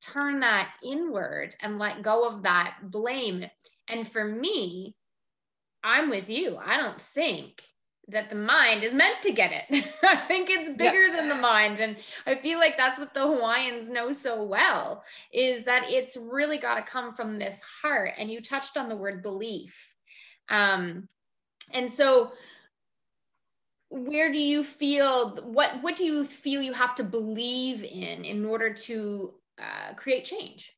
turn 0.00 0.40
that 0.40 0.70
inward 0.82 1.54
and 1.62 1.78
let 1.78 2.02
go 2.02 2.26
of 2.26 2.42
that 2.42 2.76
blame. 2.82 3.44
And 3.88 4.06
for 4.06 4.24
me 4.24 4.94
i'm 5.84 6.10
with 6.10 6.28
you. 6.28 6.58
I 6.62 6.76
don't 6.76 7.00
think 7.00 7.62
that 8.08 8.30
the 8.30 8.36
mind 8.36 8.84
is 8.84 8.92
meant 8.92 9.20
to 9.22 9.32
get 9.32 9.52
it. 9.52 9.84
I 10.02 10.26
think 10.26 10.48
it's 10.48 10.70
bigger 10.70 11.06
yeah. 11.06 11.16
than 11.16 11.28
the 11.28 11.34
mind. 11.34 11.80
And 11.80 11.96
i 12.26 12.34
feel 12.34 12.58
like 12.58 12.76
that's 12.76 12.98
what 12.98 13.12
the 13.12 13.20
hawaiians 13.20 13.90
know 13.90 14.12
so 14.12 14.42
well 14.42 15.04
is 15.32 15.64
that 15.64 15.90
it's 15.90 16.16
really 16.16 16.58
got 16.58 16.74
to 16.76 16.90
come 16.90 17.12
from 17.12 17.38
this 17.38 17.60
heart. 17.82 18.14
And 18.18 18.30
you 18.30 18.40
touched 18.40 18.76
on 18.76 18.88
the 18.88 18.96
word 18.96 19.22
belief. 19.22 19.94
Um, 20.48 21.08
and 21.72 21.92
so 21.92 22.32
where 23.90 24.30
do 24.30 24.38
you 24.38 24.62
feel 24.62 25.36
what 25.44 25.82
what 25.82 25.96
do 25.96 26.04
you 26.04 26.22
feel 26.22 26.60
you 26.60 26.74
have 26.74 26.94
to 26.94 27.02
believe 27.02 27.82
in 27.82 28.24
in 28.24 28.44
order 28.44 28.72
to 28.72 29.32
uh, 29.60 29.94
create 29.94 30.24
change 30.24 30.74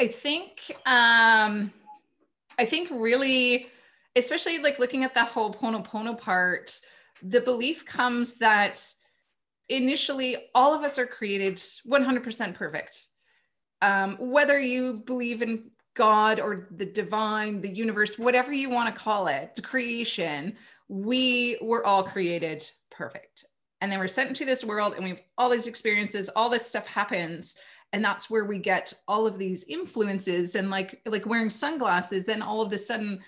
i 0.00 0.06
think 0.06 0.70
um 0.86 1.72
i 2.58 2.64
think 2.64 2.88
really 2.90 3.66
especially 4.16 4.58
like 4.58 4.78
looking 4.78 5.02
at 5.02 5.14
the 5.14 5.20
Ho'oponopono 5.20 6.18
part 6.18 6.78
the 7.22 7.40
belief 7.40 7.84
comes 7.84 8.36
that 8.36 8.84
initially 9.68 10.36
all 10.54 10.74
of 10.74 10.82
us 10.82 10.98
are 10.98 11.06
created 11.06 11.56
100% 11.56 12.54
perfect 12.54 13.06
um, 13.82 14.16
whether 14.18 14.58
you 14.58 15.02
believe 15.06 15.42
in 15.42 15.70
god 15.94 16.40
or 16.40 16.68
the 16.76 16.86
divine 16.86 17.60
the 17.60 17.68
universe 17.68 18.18
whatever 18.18 18.52
you 18.52 18.68
want 18.68 18.94
to 18.94 19.00
call 19.00 19.26
it 19.26 19.58
creation 19.62 20.56
we 20.88 21.58
were 21.62 21.84
all 21.86 22.02
created 22.02 22.68
perfect. 22.90 23.46
And 23.84 23.92
then 23.92 23.98
we're 23.98 24.08
sent 24.08 24.30
into 24.30 24.46
this 24.46 24.64
world 24.64 24.94
and 24.94 25.04
we 25.04 25.10
have 25.10 25.20
all 25.36 25.50
these 25.50 25.66
experiences, 25.66 26.30
all 26.30 26.48
this 26.48 26.66
stuff 26.66 26.86
happens. 26.86 27.56
And 27.92 28.02
that's 28.02 28.30
where 28.30 28.46
we 28.46 28.58
get 28.58 28.94
all 29.06 29.26
of 29.26 29.38
these 29.38 29.64
influences 29.64 30.54
and 30.54 30.70
like 30.70 31.02
like 31.04 31.26
wearing 31.26 31.50
sunglasses, 31.50 32.24
then 32.24 32.40
all 32.40 32.62
of 32.62 32.72
a 32.72 32.78
sudden 32.78 33.20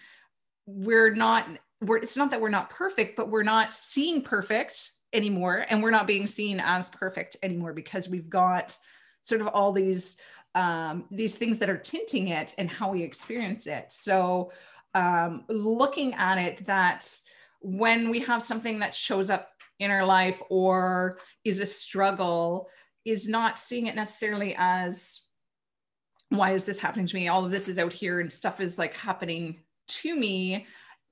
we're 0.64 1.14
not 1.14 1.46
we're 1.82 1.98
it's 1.98 2.16
not 2.16 2.30
that 2.30 2.40
we're 2.40 2.48
not 2.48 2.70
perfect, 2.70 3.16
but 3.16 3.28
we're 3.28 3.42
not 3.42 3.74
seeing 3.74 4.22
perfect 4.22 4.92
anymore. 5.12 5.66
And 5.68 5.82
we're 5.82 5.90
not 5.90 6.06
being 6.06 6.26
seen 6.26 6.58
as 6.58 6.88
perfect 6.88 7.36
anymore 7.42 7.74
because 7.74 8.08
we've 8.08 8.30
got 8.30 8.78
sort 9.24 9.42
of 9.42 9.48
all 9.48 9.72
these 9.72 10.16
um, 10.54 11.04
these 11.10 11.34
things 11.34 11.58
that 11.58 11.68
are 11.68 11.76
tinting 11.76 12.28
it 12.28 12.54
and 12.56 12.70
how 12.70 12.90
we 12.90 13.02
experience 13.02 13.66
it. 13.66 13.92
So 13.92 14.52
um, 14.94 15.44
looking 15.50 16.14
at 16.14 16.38
it 16.38 16.64
that 16.64 17.06
when 17.60 18.08
we 18.08 18.20
have 18.20 18.42
something 18.42 18.78
that 18.78 18.94
shows 18.94 19.28
up 19.28 19.50
in 19.78 19.90
our 19.90 20.04
life 20.04 20.40
or 20.48 21.18
is 21.44 21.60
a 21.60 21.66
struggle 21.66 22.68
is 23.04 23.28
not 23.28 23.58
seeing 23.58 23.86
it 23.86 23.94
necessarily 23.94 24.54
as 24.58 25.20
why 26.30 26.52
is 26.52 26.64
this 26.64 26.78
happening 26.78 27.06
to 27.06 27.14
me? 27.14 27.28
All 27.28 27.44
of 27.44 27.52
this 27.52 27.68
is 27.68 27.78
out 27.78 27.92
here 27.92 28.20
and 28.20 28.32
stuff 28.32 28.60
is 28.60 28.78
like 28.78 28.94
happening 28.96 29.60
to 29.88 30.14
me. 30.14 30.66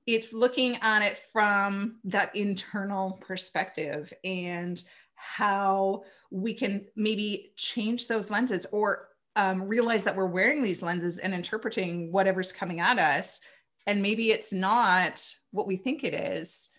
It's 0.05 0.33
looking 0.33 0.77
at 0.81 1.01
it 1.01 1.17
from 1.31 1.99
that 2.03 2.35
internal 2.35 3.19
perspective 3.25 4.11
and 4.23 4.81
how 5.15 6.03
we 6.29 6.53
can 6.53 6.85
maybe 6.95 7.53
change 7.55 8.07
those 8.07 8.29
lenses 8.29 8.67
or 8.71 9.07
um, 9.37 9.63
realize 9.63 10.03
that 10.03 10.15
we're 10.15 10.27
wearing 10.27 10.61
these 10.61 10.81
lenses 10.81 11.17
and 11.17 11.33
interpreting 11.33 12.11
whatever's 12.11 12.51
coming 12.51 12.81
at 12.81 12.99
us. 12.99 13.39
And 13.87 14.01
maybe 14.01 14.31
it's 14.31 14.51
not 14.51 15.25
what 15.51 15.67
we 15.67 15.77
think 15.77 16.03
it 16.03 16.13
is 16.13 16.69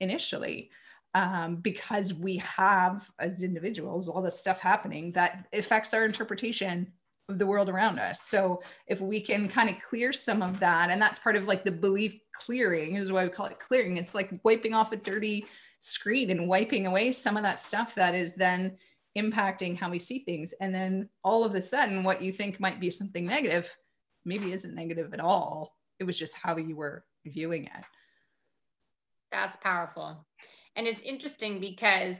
initially 0.00 0.70
um, 1.16 1.56
because 1.56 2.12
we 2.12 2.36
have 2.36 3.10
as 3.18 3.42
individuals 3.42 4.06
all 4.06 4.20
this 4.20 4.38
stuff 4.38 4.60
happening 4.60 5.10
that 5.12 5.46
affects 5.54 5.94
our 5.94 6.04
interpretation 6.04 6.92
of 7.30 7.38
the 7.38 7.46
world 7.46 7.70
around 7.70 7.98
us. 7.98 8.20
So 8.20 8.62
if 8.86 9.00
we 9.00 9.22
can 9.22 9.48
kind 9.48 9.70
of 9.70 9.76
clear 9.80 10.12
some 10.12 10.42
of 10.42 10.60
that 10.60 10.90
and 10.90 11.00
that's 11.00 11.18
part 11.18 11.34
of 11.34 11.46
like 11.46 11.64
the 11.64 11.72
belief 11.72 12.20
clearing 12.32 12.96
is 12.96 13.10
why 13.10 13.24
we 13.24 13.30
call 13.30 13.46
it 13.46 13.58
clearing. 13.58 13.96
It's 13.96 14.14
like 14.14 14.30
wiping 14.44 14.74
off 14.74 14.92
a 14.92 14.96
dirty 14.96 15.46
screen 15.80 16.30
and 16.30 16.48
wiping 16.48 16.86
away 16.86 17.12
some 17.12 17.38
of 17.38 17.42
that 17.44 17.60
stuff 17.60 17.94
that 17.94 18.14
is 18.14 18.34
then 18.34 18.76
impacting 19.16 19.74
how 19.74 19.88
we 19.88 19.98
see 19.98 20.18
things. 20.18 20.52
And 20.60 20.74
then 20.74 21.08
all 21.24 21.44
of 21.44 21.54
a 21.54 21.62
sudden 21.62 22.04
what 22.04 22.20
you 22.20 22.30
think 22.30 22.60
might 22.60 22.78
be 22.78 22.90
something 22.90 23.24
negative 23.24 23.74
maybe 24.26 24.52
isn't 24.52 24.74
negative 24.74 25.14
at 25.14 25.20
all. 25.20 25.78
It 25.98 26.04
was 26.04 26.18
just 26.18 26.34
how 26.34 26.58
you 26.58 26.76
were 26.76 27.06
viewing 27.24 27.64
it. 27.64 27.84
That's 29.32 29.56
powerful 29.62 30.26
and 30.76 30.86
it's 30.86 31.02
interesting 31.02 31.60
because 31.60 32.16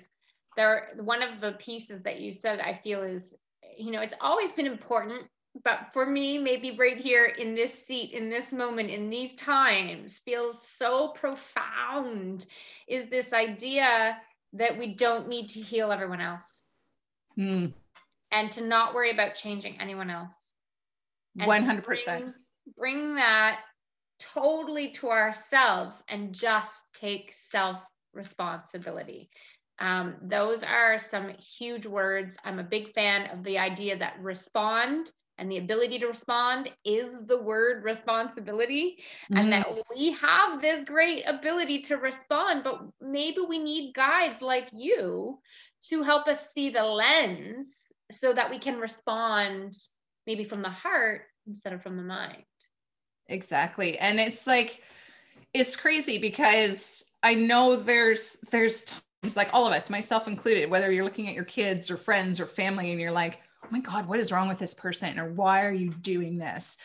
there 0.56 0.88
one 1.00 1.22
of 1.22 1.40
the 1.40 1.52
pieces 1.52 2.02
that 2.02 2.20
you 2.20 2.32
said 2.32 2.60
i 2.60 2.72
feel 2.72 3.02
is 3.02 3.34
you 3.76 3.90
know 3.90 4.00
it's 4.00 4.14
always 4.20 4.52
been 4.52 4.66
important 4.66 5.22
but 5.64 5.92
for 5.92 6.04
me 6.04 6.38
maybe 6.38 6.76
right 6.76 6.96
here 6.98 7.24
in 7.26 7.54
this 7.54 7.72
seat 7.86 8.12
in 8.12 8.28
this 8.28 8.52
moment 8.52 8.90
in 8.90 9.08
these 9.08 9.34
times 9.34 10.18
feels 10.24 10.66
so 10.66 11.08
profound 11.08 12.46
is 12.88 13.06
this 13.06 13.32
idea 13.32 14.16
that 14.56 14.76
we 14.76 14.94
don't 14.94 15.28
need 15.28 15.48
to 15.48 15.60
heal 15.60 15.92
everyone 15.92 16.20
else. 16.20 16.62
Mm. 17.38 17.74
and 18.32 18.50
to 18.52 18.62
not 18.62 18.94
worry 18.94 19.10
about 19.10 19.34
changing 19.34 19.78
anyone 19.78 20.08
else. 20.08 20.34
100% 21.38 21.84
bring, 21.84 22.32
bring 22.78 23.14
that 23.16 23.60
totally 24.18 24.92
to 24.92 25.10
ourselves 25.10 26.02
and 26.08 26.34
just 26.34 26.82
take 26.94 27.34
self 27.50 27.76
responsibility. 28.16 29.30
Um, 29.78 30.16
those 30.22 30.62
are 30.62 30.98
some 30.98 31.28
huge 31.28 31.86
words. 31.86 32.38
I'm 32.44 32.58
a 32.58 32.64
big 32.64 32.88
fan 32.88 33.30
of 33.30 33.44
the 33.44 33.58
idea 33.58 33.98
that 33.98 34.18
respond 34.20 35.10
and 35.38 35.50
the 35.50 35.58
ability 35.58 35.98
to 35.98 36.06
respond 36.06 36.70
is 36.84 37.26
the 37.26 37.42
word 37.42 37.84
responsibility, 37.84 38.96
mm-hmm. 39.30 39.36
and 39.36 39.52
that 39.52 39.66
we 39.94 40.12
have 40.12 40.62
this 40.62 40.84
great 40.84 41.24
ability 41.26 41.82
to 41.82 41.96
respond, 41.96 42.64
but 42.64 42.80
maybe 43.02 43.38
we 43.46 43.58
need 43.58 43.94
guides 43.94 44.40
like 44.40 44.68
you 44.72 45.38
to 45.90 46.02
help 46.02 46.26
us 46.26 46.52
see 46.52 46.70
the 46.70 46.82
lens 46.82 47.92
so 48.10 48.32
that 48.32 48.48
we 48.48 48.58
can 48.58 48.78
respond 48.78 49.74
maybe 50.26 50.44
from 50.44 50.62
the 50.62 50.70
heart 50.70 51.22
instead 51.46 51.74
of 51.74 51.82
from 51.82 51.98
the 51.98 52.02
mind. 52.02 52.44
Exactly. 53.28 53.98
And 53.98 54.18
it's 54.18 54.46
like, 54.46 54.82
it's 55.54 55.76
crazy 55.76 56.18
because 56.18 57.04
I 57.22 57.34
know 57.34 57.76
there's 57.76 58.36
there's 58.50 58.84
times 58.84 59.36
like 59.36 59.50
all 59.52 59.66
of 59.66 59.72
us, 59.72 59.90
myself 59.90 60.28
included, 60.28 60.70
whether 60.70 60.92
you're 60.92 61.04
looking 61.04 61.28
at 61.28 61.34
your 61.34 61.44
kids 61.44 61.90
or 61.90 61.96
friends 61.96 62.40
or 62.40 62.46
family 62.46 62.90
and 62.92 63.00
you're 63.00 63.10
like, 63.10 63.40
oh 63.64 63.68
my 63.70 63.80
God, 63.80 64.06
what 64.06 64.20
is 64.20 64.30
wrong 64.30 64.48
with 64.48 64.58
this 64.58 64.74
person? 64.74 65.18
Or 65.18 65.32
why 65.32 65.64
are 65.64 65.72
you 65.72 65.90
doing 65.90 66.38
this? 66.38 66.76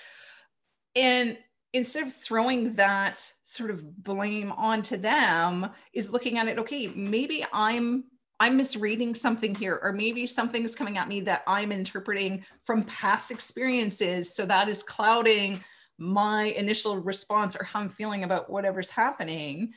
And 0.95 1.37
instead 1.73 2.03
of 2.03 2.13
throwing 2.13 2.73
that 2.73 3.31
sort 3.43 3.69
of 3.69 4.03
blame 4.03 4.51
onto 4.51 4.97
them, 4.97 5.69
is 5.93 6.11
looking 6.11 6.37
at 6.37 6.47
it, 6.47 6.59
okay, 6.59 6.87
maybe 6.87 7.45
I'm 7.53 8.05
I'm 8.39 8.57
misreading 8.57 9.13
something 9.13 9.53
here, 9.53 9.79
or 9.83 9.93
maybe 9.93 10.25
something's 10.25 10.73
coming 10.73 10.97
at 10.97 11.07
me 11.07 11.21
that 11.21 11.43
I'm 11.45 11.71
interpreting 11.71 12.43
from 12.65 12.81
past 12.83 13.29
experiences. 13.29 14.33
So 14.33 14.47
that 14.47 14.67
is 14.67 14.81
clouding 14.81 15.63
my 16.01 16.45
initial 16.57 16.97
response 16.97 17.55
or 17.55 17.63
how 17.63 17.79
I'm 17.79 17.89
feeling 17.89 18.23
about 18.23 18.49
whatever's 18.49 18.89
happening. 18.89 19.73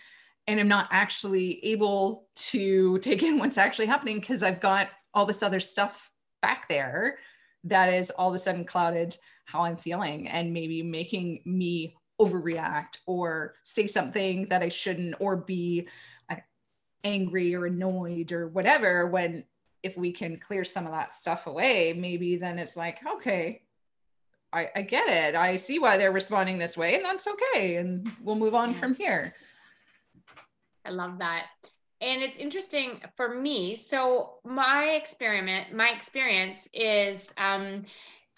And 0.46 0.58
I'm 0.58 0.68
not 0.68 0.88
actually 0.90 1.62
able 1.64 2.28
to 2.36 2.98
take 3.02 3.22
in 3.22 3.38
what's 3.38 3.58
actually 3.58 3.86
happening 3.86 4.20
because 4.20 4.42
I've 4.42 4.60
got 4.60 4.88
all 5.12 5.26
this 5.26 5.42
other 5.42 5.60
stuff 5.60 6.10
back 6.40 6.66
there 6.68 7.18
that 7.64 7.92
is 7.92 8.10
all 8.10 8.30
of 8.30 8.34
a 8.34 8.38
sudden 8.38 8.64
clouded 8.64 9.16
how 9.44 9.62
I'm 9.62 9.76
feeling 9.76 10.28
and 10.28 10.52
maybe 10.52 10.82
making 10.82 11.42
me 11.44 11.94
overreact 12.18 12.98
or 13.06 13.54
say 13.62 13.86
something 13.86 14.46
that 14.46 14.62
I 14.62 14.70
shouldn't 14.70 15.16
or 15.20 15.36
be 15.36 15.88
angry 17.04 17.54
or 17.54 17.66
annoyed 17.66 18.32
or 18.32 18.48
whatever 18.48 19.08
when 19.08 19.44
if 19.82 19.94
we 19.98 20.10
can 20.10 20.38
clear 20.38 20.64
some 20.64 20.86
of 20.86 20.92
that 20.92 21.14
stuff 21.14 21.46
away 21.46 21.92
maybe 21.94 22.36
then 22.36 22.58
it's 22.58 22.78
like 22.78 23.00
okay 23.06 23.60
I, 24.54 24.70
I 24.76 24.82
get 24.82 25.08
it 25.08 25.34
i 25.34 25.56
see 25.56 25.78
why 25.78 25.98
they're 25.98 26.12
responding 26.12 26.58
this 26.58 26.76
way 26.76 26.94
and 26.94 27.04
that's 27.04 27.26
okay 27.26 27.76
and 27.76 28.10
we'll 28.22 28.36
move 28.36 28.54
on 28.54 28.70
yeah. 28.70 28.76
from 28.76 28.94
here 28.94 29.34
i 30.84 30.90
love 30.90 31.18
that 31.18 31.46
and 32.00 32.22
it's 32.22 32.38
interesting 32.38 33.00
for 33.16 33.34
me 33.34 33.74
so 33.74 34.34
my 34.44 34.90
experiment 34.90 35.74
my 35.74 35.90
experience 35.90 36.68
is 36.72 37.32
um, 37.36 37.84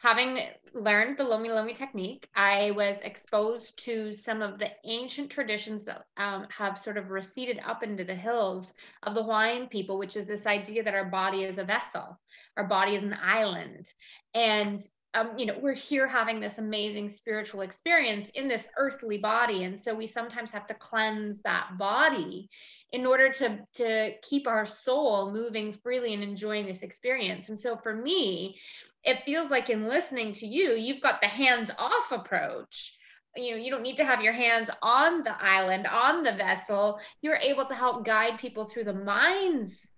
having 0.07 0.41
learned 0.73 1.17
the 1.17 1.25
Lomi 1.25 1.49
Lomi 1.49 1.73
technique, 1.73 2.29
I 2.37 2.71
was 2.73 3.01
exposed 3.01 3.77
to 3.85 4.13
some 4.13 4.43
of 4.43 4.59
the 4.59 4.71
ancient 4.85 5.31
traditions 5.31 5.85
that 5.85 6.05
um, 6.17 6.47
have 6.51 6.79
sort 6.79 6.99
of 6.99 7.11
receded 7.11 7.61
up 7.67 7.83
into 7.83 8.05
the 8.05 8.15
hills 8.15 8.75
of 9.03 9.15
the 9.15 9.23
Hawaiian 9.23 9.67
people, 9.69 9.99
which 9.99 10.17
is 10.17 10.27
this 10.27 10.47
idea 10.47 10.83
that 10.85 10.95
our 10.95 11.07
body 11.07 11.45
is 11.45 11.59
a 11.59 11.65
vessel, 11.65 12.21
our 12.57 12.69
body 12.69 12.95
is 12.95 13.05
an 13.05 13.17
island. 13.21 13.93
And 14.35 14.81
um, 15.17 15.31
you 15.39 15.47
know, 15.47 15.59
we're 15.59 15.73
here 15.73 16.07
having 16.07 16.41
this 16.41 16.59
amazing 16.59 17.09
spiritual 17.09 17.63
experience 17.63 18.29
in 18.31 18.49
this 18.49 18.69
earthly 18.77 19.17
body. 19.17 19.65
And 19.65 19.81
so 19.81 19.95
we 19.95 20.07
sometimes 20.07 20.51
have 20.51 20.67
to 20.67 20.75
cleanse 20.75 21.41
that 21.43 21.79
body 21.79 22.51
in 22.93 23.07
order 23.07 23.31
to, 23.31 23.59
to 23.75 24.13
keep 24.23 24.47
our 24.47 24.67
soul 24.67 25.33
moving 25.33 25.73
freely 25.73 26.13
and 26.13 26.23
enjoying 26.23 26.67
this 26.67 26.83
experience. 26.83 27.49
And 27.49 27.59
so 27.59 27.77
for 27.77 27.95
me, 27.95 28.59
it 29.05 29.25
feels 29.25 29.51
like 29.51 29.71
in 29.71 29.89
listening 29.89 30.33
to 30.33 30.47
you, 30.47 30.73
you've 30.73 31.01
got 31.01 31.23
the 31.23 31.29
hands 31.29 31.71
off 31.79 32.13
approach. 32.13 32.99
You 33.35 33.53
know, 33.53 33.57
you 33.57 33.71
don't 33.71 33.83
need 33.83 33.97
to 33.97 34.05
have 34.05 34.23
your 34.23 34.33
hands 34.35 34.69
on 34.83 35.23
the 35.23 35.35
island, 35.43 35.87
on 35.87 36.25
the 36.25 36.33
vessel. 36.33 37.01
You're 37.23 37.37
able 37.37 37.65
to 37.67 37.75
help 37.75 38.05
guide 38.05 38.39
people 38.39 38.67
through 38.67 38.85
the 38.85 38.93
mind's 38.93 39.89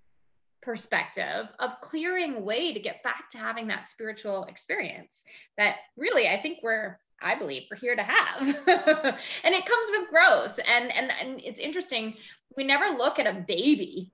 perspective 0.68 1.48
of 1.60 1.80
clearing 1.80 2.44
way 2.44 2.74
to 2.74 2.78
get 2.78 3.02
back 3.02 3.30
to 3.30 3.38
having 3.38 3.68
that 3.68 3.88
spiritual 3.88 4.44
experience 4.44 5.24
that 5.56 5.76
really 5.96 6.28
I 6.28 6.42
think 6.42 6.58
we're 6.62 6.98
I 7.22 7.36
believe 7.36 7.62
we're 7.70 7.78
here 7.78 7.96
to 7.96 8.02
have. 8.02 8.42
and 9.44 9.54
it 9.54 9.64
comes 9.64 9.88
with 9.90 10.10
growth. 10.10 10.60
And, 10.66 10.92
and 10.92 11.10
and 11.10 11.40
it's 11.40 11.58
interesting. 11.58 12.18
We 12.54 12.64
never 12.64 12.98
look 12.98 13.18
at 13.18 13.26
a 13.26 13.40
baby 13.48 14.12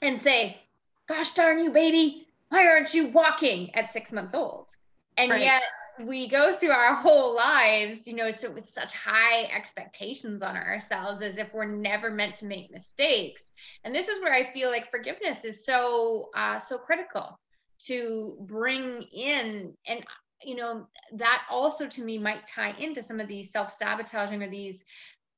and 0.00 0.22
say, 0.22 0.60
gosh 1.08 1.30
darn 1.30 1.58
you, 1.58 1.72
baby, 1.72 2.28
why 2.50 2.68
aren't 2.68 2.94
you 2.94 3.08
walking 3.08 3.74
at 3.74 3.90
six 3.90 4.12
months 4.12 4.32
old? 4.32 4.68
And 5.16 5.32
right. 5.32 5.42
yet 5.42 5.62
we 6.06 6.28
go 6.28 6.54
through 6.54 6.70
our 6.70 6.94
whole 6.94 7.34
lives, 7.34 8.06
you 8.06 8.14
know, 8.14 8.30
so 8.30 8.50
with 8.50 8.68
such 8.68 8.92
high 8.92 9.44
expectations 9.44 10.42
on 10.42 10.56
ourselves 10.56 11.22
as 11.22 11.38
if 11.38 11.52
we're 11.52 11.64
never 11.64 12.10
meant 12.10 12.36
to 12.36 12.46
make 12.46 12.70
mistakes. 12.70 13.52
And 13.84 13.94
this 13.94 14.08
is 14.08 14.20
where 14.20 14.34
I 14.34 14.52
feel 14.52 14.70
like 14.70 14.90
forgiveness 14.90 15.44
is 15.44 15.64
so 15.64 16.30
uh, 16.34 16.58
so 16.58 16.78
critical 16.78 17.38
to 17.86 18.36
bring 18.40 19.02
in 19.12 19.74
and 19.86 20.04
you 20.42 20.54
know 20.54 20.86
that 21.12 21.42
also 21.50 21.86
to 21.86 22.02
me 22.02 22.18
might 22.18 22.46
tie 22.46 22.74
into 22.78 23.02
some 23.02 23.20
of 23.20 23.28
these 23.28 23.50
self-sabotaging 23.50 24.42
or 24.42 24.50
these 24.50 24.84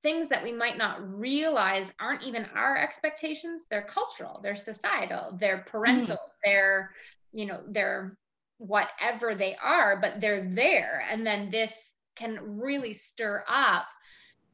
things 0.02 0.28
that 0.28 0.42
we 0.42 0.52
might 0.52 0.76
not 0.76 0.98
realize 1.16 1.92
aren't 2.00 2.22
even 2.24 2.46
our 2.54 2.76
expectations 2.76 3.64
they're 3.70 3.82
cultural 3.82 4.40
they're 4.42 4.56
societal 4.56 5.36
they're 5.38 5.58
hmm. 5.58 5.70
parental 5.70 6.16
mm. 6.16 6.30
they're 6.44 6.90
you 7.32 7.46
know 7.46 7.62
they're 7.68 8.16
whatever 8.66 9.34
they 9.34 9.56
are 9.62 9.98
but 10.00 10.20
they're 10.20 10.48
there 10.48 11.04
and 11.10 11.26
then 11.26 11.50
this 11.50 11.92
can 12.16 12.38
really 12.42 12.92
stir 12.92 13.44
up 13.48 13.86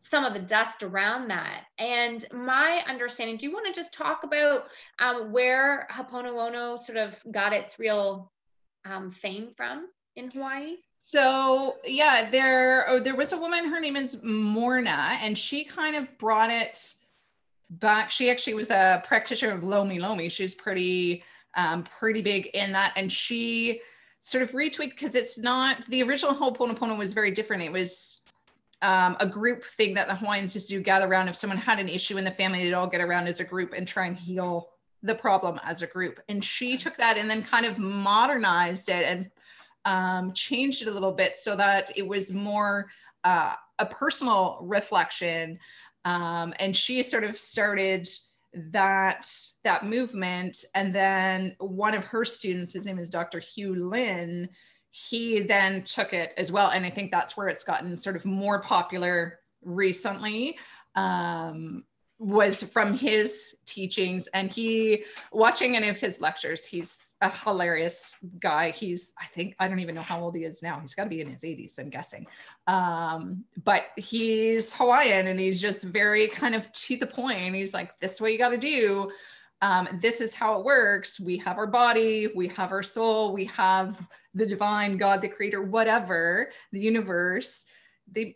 some 0.01 0.25
of 0.25 0.33
the 0.33 0.38
dust 0.38 0.83
around 0.83 1.29
that 1.29 1.64
and 1.79 2.25
my 2.33 2.83
understanding 2.88 3.37
do 3.37 3.47
you 3.47 3.53
want 3.53 3.66
to 3.66 3.73
just 3.73 3.92
talk 3.92 4.23
about 4.25 4.64
um, 5.01 5.33
where 5.33 5.87
Ho'oponopono 5.90 6.79
sort 6.79 6.99
of 6.99 7.21
got 7.31 7.53
its 7.53 7.79
real 7.79 8.33
um, 8.85 9.11
fame 9.11 9.51
from 9.57 9.88
in 10.16 10.31
hawaii 10.31 10.77
so 10.99 11.77
yeah, 11.85 12.29
there 12.31 12.88
oh, 12.88 13.01
there 13.01 13.14
was 13.14 13.33
a 13.33 13.38
woman. 13.38 13.68
Her 13.68 13.81
name 13.81 13.97
is 13.97 14.23
Morna, 14.23 15.16
and 15.23 15.38
she 15.38 15.64
kind 15.64 15.97
of 15.97 16.18
brought 16.18 16.51
it 16.51 16.94
back. 17.71 18.11
She 18.11 18.31
actually 18.31 18.55
was 18.55 18.71
a 18.71 19.03
practitioner 19.07 19.55
of 19.55 19.62
Lomi 19.62 19.99
Lomi. 20.01 20.29
She's 20.29 20.55
pretty 20.55 21.23
um, 21.57 21.85
pretty 21.99 22.21
big 22.21 22.47
in 22.49 22.73
that, 22.73 22.92
and 22.97 23.11
she 23.11 23.81
sort 24.20 24.42
of 24.42 24.52
retweaked 24.52 24.90
because 24.90 25.14
it's 25.14 25.38
not 25.38 25.85
the 25.87 26.02
original 26.02 26.35
Ho'oponopono 26.35 26.98
was 26.98 27.12
very 27.12 27.31
different. 27.31 27.62
It 27.62 27.72
was 27.72 28.20
um, 28.83 29.16
a 29.20 29.26
group 29.26 29.64
thing 29.64 29.94
that 29.94 30.09
the 30.09 30.14
Hawaiians 30.14 30.54
used 30.54 30.68
to 30.68 30.74
do, 30.74 30.83
gather 30.83 31.07
around. 31.07 31.28
If 31.28 31.37
someone 31.37 31.59
had 31.59 31.78
an 31.78 31.88
issue 31.88 32.18
in 32.18 32.24
the 32.24 32.31
family, 32.31 32.62
they'd 32.62 32.74
all 32.74 32.87
get 32.87 33.00
around 33.00 33.26
as 33.26 33.40
a 33.40 33.44
group 33.44 33.72
and 33.72 33.87
try 33.87 34.07
and 34.07 34.16
heal 34.16 34.70
the 35.02 35.14
problem 35.14 35.61
as 35.64 35.83
a 35.83 35.87
group. 35.87 36.20
And 36.28 36.44
she 36.44 36.76
took 36.76 36.96
that 36.96 37.18
and 37.18 37.28
then 37.28 37.42
kind 37.42 37.66
of 37.66 37.78
modernized 37.78 38.88
it 38.88 39.04
and 39.04 39.31
um, 39.85 40.33
changed 40.33 40.83
it 40.83 40.88
a 40.88 40.90
little 40.90 41.12
bit 41.12 41.37
so 41.37 41.57
that 41.57 41.90
it 41.96 42.07
was 42.07 42.33
more 42.33 42.90
uh, 43.24 43.54
a 43.78 43.87
personal 43.87 44.59
reflection. 44.62 45.59
Um, 46.04 46.54
and 46.59 46.74
she 46.74 47.02
sort 47.02 47.24
of 47.24 47.37
started 47.37 48.09
that 48.71 49.31
that 49.64 49.85
movement. 49.85 50.64
And 50.75 50.94
then 50.94 51.57
one 51.59 51.94
of 51.94 52.05
her 52.05 52.25
students 52.25 52.73
his 52.73 52.87
name 52.87 52.99
is 52.99 53.11
dr 53.11 53.38
Hew 53.38 53.88
Len 53.88 54.49
he 54.90 55.40
then 55.40 55.83
took 55.83 56.12
it 56.12 56.33
as 56.37 56.51
well. 56.51 56.71
And 56.71 56.85
i 56.85 56.90
think 56.90 57.11
that's 57.11 57.37
where 57.37 57.49
it's 57.49 57.64
gotten 57.64 57.97
sort 57.97 58.16
of 58.16 58.25
more 58.25 58.61
popular 58.62 59.38
recently. 59.62 60.59
Um, 60.94 61.85
was 62.18 62.64
from 62.64 62.94
his 62.94 63.57
teachings 63.64 64.26
and 64.28 64.50
he 64.50 65.04
watching 65.31 65.76
any 65.76 65.88
of 65.88 65.96
his 65.96 66.20
lectures 66.20 66.64
he's 66.64 67.14
a 67.20 67.31
hilarious 67.31 68.16
guy. 68.40 68.70
He's 68.70 69.12
i 69.20 69.26
think 69.26 69.54
i 69.61 69.68
don't 69.68 69.78
even 69.78 69.94
know 69.94 70.02
how 70.02 70.20
old 70.20 70.35
he 70.35 70.42
is 70.42 70.62
now. 70.62 70.81
He's 70.81 70.94
got 70.94 71.04
to 71.04 71.11
be 71.11 71.20
in 71.20 71.31
his 71.31 71.42
80s 71.42 71.78
i'm 71.78 71.90
guessing. 71.90 72.26
Um, 72.66 73.44
but 73.62 73.87
he's 73.96 74.72
hawaiian 74.72 75.28
and 75.28 75.38
he's 75.38 75.61
just 75.61 75.85
very 75.85 76.26
kind 76.28 76.54
of 76.54 76.70
to 76.72 76.96
the 76.96 77.07
point. 77.07 77.54
He's 77.54 77.72
like 77.74 77.98
this 78.00 78.12
is 78.12 78.20
what 78.20 78.33
you 78.33 78.38
got 78.38 78.50
to 78.50 78.59
do. 78.59 79.12
Um, 79.61 79.88
this 80.00 80.20
is 80.20 80.35
how 80.35 80.59
it 80.59 80.64
works. 80.64 81.20
We 81.20 81.38
have 81.38 81.57
our 81.57 81.66
body 81.68 82.33
we 82.35 82.48
have 82.48 82.72
our 82.72 82.83
soul 82.83 83.33
we 83.33 83.44
have 83.44 84.04
the 84.35 84.46
divine 84.46 84.96
god 84.96 85.20
the 85.20 85.28
creator 85.28 85.62
whatever 85.62 86.50
the 86.72 86.81
universe. 86.81 87.64
They 88.11 88.35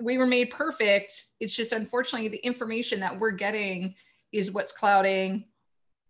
we 0.00 0.18
were 0.18 0.26
made 0.26 0.50
perfect. 0.50 1.24
It's 1.40 1.54
just 1.54 1.72
unfortunately 1.72 2.28
the 2.28 2.44
information 2.44 3.00
that 3.00 3.18
we're 3.18 3.30
getting 3.30 3.94
is 4.32 4.52
what's 4.52 4.72
clouding 4.72 5.46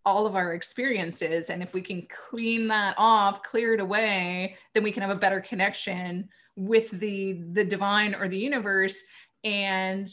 all 0.05 0.27
of 0.27 0.37
our 0.37 0.55
experiences. 0.55 1.51
And 1.51 1.63
if 1.63 1.75
we 1.75 1.83
can 1.83 2.03
clean 2.03 2.69
that 2.69 2.95
off, 2.97 3.43
clear 3.43 3.75
it 3.75 3.81
away, 3.81 4.57
then 4.73 4.83
we 4.83 4.93
can 4.93 5.03
have 5.03 5.11
a 5.11 5.17
better 5.17 5.41
connection 5.41 6.29
with 6.55 6.91
the 6.91 7.43
the 7.53 7.65
divine 7.65 8.15
or 8.15 8.29
the 8.29 8.39
universe 8.39 8.97
and 9.45 10.09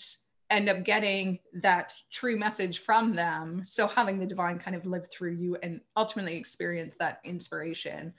end 0.49 0.69
up 0.69 0.83
getting 0.83 1.39
that 1.53 1.93
true 2.11 2.37
message 2.37 2.79
from 2.79 3.15
them. 3.15 3.63
So 3.65 3.87
having 3.87 4.19
the 4.19 4.25
divine 4.25 4.59
kind 4.59 4.75
of 4.75 4.85
live 4.85 5.09
through 5.09 5.33
you 5.33 5.57
and 5.63 5.79
ultimately 5.95 6.35
experience 6.35 6.95
that 6.99 7.19
inspiration 7.23 8.13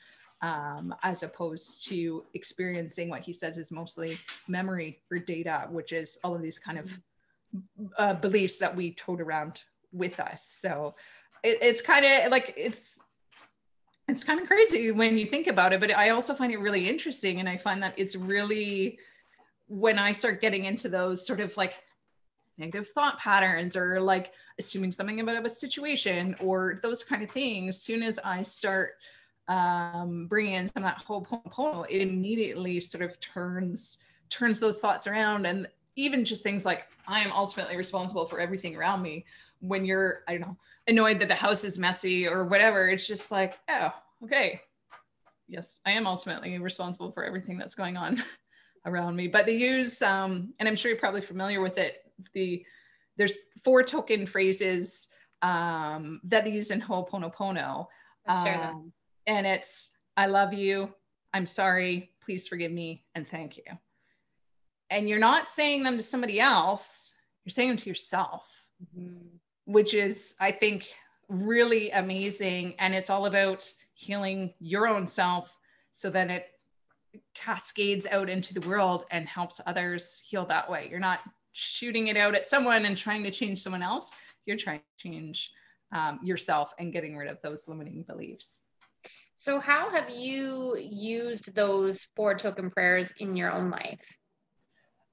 um, 0.45 0.95
as 1.03 1.23
opposed 1.23 1.87
to 1.87 2.23
experiencing 2.35 3.09
what 3.09 3.23
he 3.23 3.33
says 3.33 3.57
is 3.57 3.73
mostly 3.73 4.19
memory 4.47 4.99
or 5.11 5.19
data, 5.19 5.67
which 5.71 5.91
is 5.91 6.19
all 6.23 6.35
of 6.35 6.43
these 6.43 6.59
kind 6.59 6.79
of 6.79 7.01
uh, 7.97 8.13
beliefs 8.13 8.59
that 8.59 8.77
we 8.77 8.93
tote 8.93 9.23
around 9.23 9.63
with 9.91 10.21
us. 10.21 10.47
So 10.47 10.97
it, 11.43 11.57
it's 11.63 11.81
kind 11.81 12.05
of 12.05 12.31
like 12.31 12.53
it's 12.59 12.99
it's 14.07 14.23
kind 14.23 14.39
of 14.39 14.47
crazy 14.47 14.91
when 14.91 15.17
you 15.17 15.25
think 15.25 15.47
about 15.47 15.73
it, 15.73 15.81
but 15.81 15.91
I 15.91 16.11
also 16.11 16.35
find 16.35 16.53
it 16.53 16.59
really 16.59 16.91
interesting, 16.91 17.41
and 17.41 17.49
I 17.49 17.57
find 17.57 17.83
that 17.83 17.95
it's 17.97 18.15
really 18.15 18.99
when 19.67 19.99
I 19.99 20.13
start 20.13 20.43
getting 20.43 20.67
into 20.67 20.91
those 20.91 21.27
sort 21.27 21.41
of 21.41 21.57
like 21.57 21.83
negative 22.59 22.91
thought 22.91 23.19
patterns 23.19 23.77
or 23.77 23.99
like 23.99 24.33
assuming 24.59 24.93
something 24.93 25.21
about 25.21 25.47
a 25.47 25.49
situation 25.49 26.37
or 26.39 26.81
those 26.83 27.03
kind 27.03 27.23
of 27.23 27.31
things, 27.31 27.81
soon 27.81 28.03
as 28.03 28.19
I 28.23 28.43
start 28.43 28.97
um, 29.49 30.27
bringing 30.27 30.55
in 30.55 30.69
some 30.69 30.85
of 30.85 30.91
that 30.91 31.05
Ho'oponopono, 31.05 31.87
it 31.89 32.03
immediately 32.03 32.81
sort 32.81 33.03
of 33.03 33.19
turns 33.21 33.99
turns 34.31 34.59
those 34.59 34.81
thoughts 34.81 35.07
around 35.07 35.47
and 35.47 35.69
even 35.97 36.25
just 36.25 36.43
things 36.43 36.65
like 36.65 36.87
I 37.07 37.21
am 37.21 37.31
ultimately 37.33 37.77
responsible 37.77 38.27
for 38.27 38.41
everything 38.41 38.77
around 38.77 39.03
me. 39.03 39.25
When 39.61 39.85
you're, 39.85 40.23
I 40.27 40.33
don't 40.33 40.41
know, 40.49 40.57
annoyed 40.89 41.21
that 41.21 41.29
the 41.29 41.35
house 41.35 41.65
is 41.65 41.79
messy 41.79 42.27
or 42.27 42.45
whatever, 42.45 42.89
it's 42.89 43.07
just 43.07 43.31
like, 43.31 43.59
oh, 43.69 43.93
okay. 44.25 44.61
Yes, 45.47 45.81
I 45.87 45.93
am 45.93 46.07
ultimately 46.07 46.59
responsible 46.59 47.13
for 47.13 47.25
everything 47.25 47.59
that's 47.59 47.75
going 47.75 47.97
on 47.97 48.23
around 48.87 49.15
me. 49.15 49.29
But 49.29 49.47
they 49.47 49.57
use, 49.57 50.03
um, 50.03 50.53
and 50.59 50.69
I'm 50.69 50.77
sure 50.77 50.91
you're 50.91 50.99
probably 50.99 51.21
familiar 51.21 51.61
with 51.61 51.79
it. 51.79 51.99
The 52.33 52.65
there's 53.17 53.35
four 53.63 53.85
token 53.85 54.27
phrases 54.27 55.09
um, 55.43 56.21
that 56.25 56.45
they 56.45 56.51
use 56.51 56.71
in 56.71 56.81
Ho'oponopono. 56.81 57.87
Um, 58.27 58.93
and 59.27 59.47
it's 59.47 59.97
I 60.17 60.27
love 60.27 60.55
you, 60.55 60.95
I'm 61.33 61.47
sorry, 61.47 62.13
please 62.23 62.47
forgive 62.47 62.73
me, 62.73 63.05
and 63.15 63.27
thank 63.27 63.57
you. 63.57 63.65
And 64.91 65.09
you're 65.09 65.19
not 65.19 65.49
saying 65.49 65.83
them 65.83 65.97
to 65.97 66.03
somebody 66.03 66.41
else. 66.41 67.15
You're 67.45 67.51
saying 67.51 67.69
them 67.69 67.79
to 67.79 67.89
yourself 67.89 68.49
mm-hmm. 68.97 69.19
which 69.67 69.95
is 69.95 70.35
i 70.41 70.51
think 70.51 70.91
really 71.29 71.91
amazing. 71.91 72.75
And 72.79 72.95
it's 72.95 73.11
all 73.11 73.27
about 73.27 73.71
healing 73.95 74.55
your 74.61 74.87
own 74.87 75.07
self 75.07 75.59
so 75.93 76.11
that 76.11 76.31
it 76.31 76.47
cascades 77.35 78.07
out 78.11 78.29
into 78.29 78.55
the 78.55 78.67
world 78.69 79.05
and 79.11 79.29
helps 79.29 79.61
others 79.67 80.23
heal 80.27 80.45
that 80.47 80.69
way. 80.69 80.89
You're 80.91 80.99
not 80.99 81.21
shooting 81.53 82.09
it 82.09 82.17
out 82.17 82.35
at 82.35 82.49
someone 82.49 82.85
and 82.85 82.97
trying 82.97 83.23
to 83.25 83.31
change 83.31 83.63
someone 83.63 83.83
else. 83.83 84.11
You're 84.47 84.57
trying 84.57 84.81
to 84.81 85.09
change 85.09 85.53
um, 85.93 86.19
yourself 86.25 86.75
and 86.79 86.93
getting 86.93 87.17
rid 87.17 87.31
of 87.31 87.41
those 87.43 87.69
limiting 87.69 88.03
beliefs 88.03 88.61
so 89.37 89.59
how 89.59 89.91
have 89.91 90.11
you 90.11 90.77
used 90.79 91.55
those 91.55 92.07
four 92.15 92.35
token 92.35 92.71
prayers 92.71 93.13
in 93.19 93.37
your 93.37 93.51
own 93.51 93.71
life? 93.71 94.01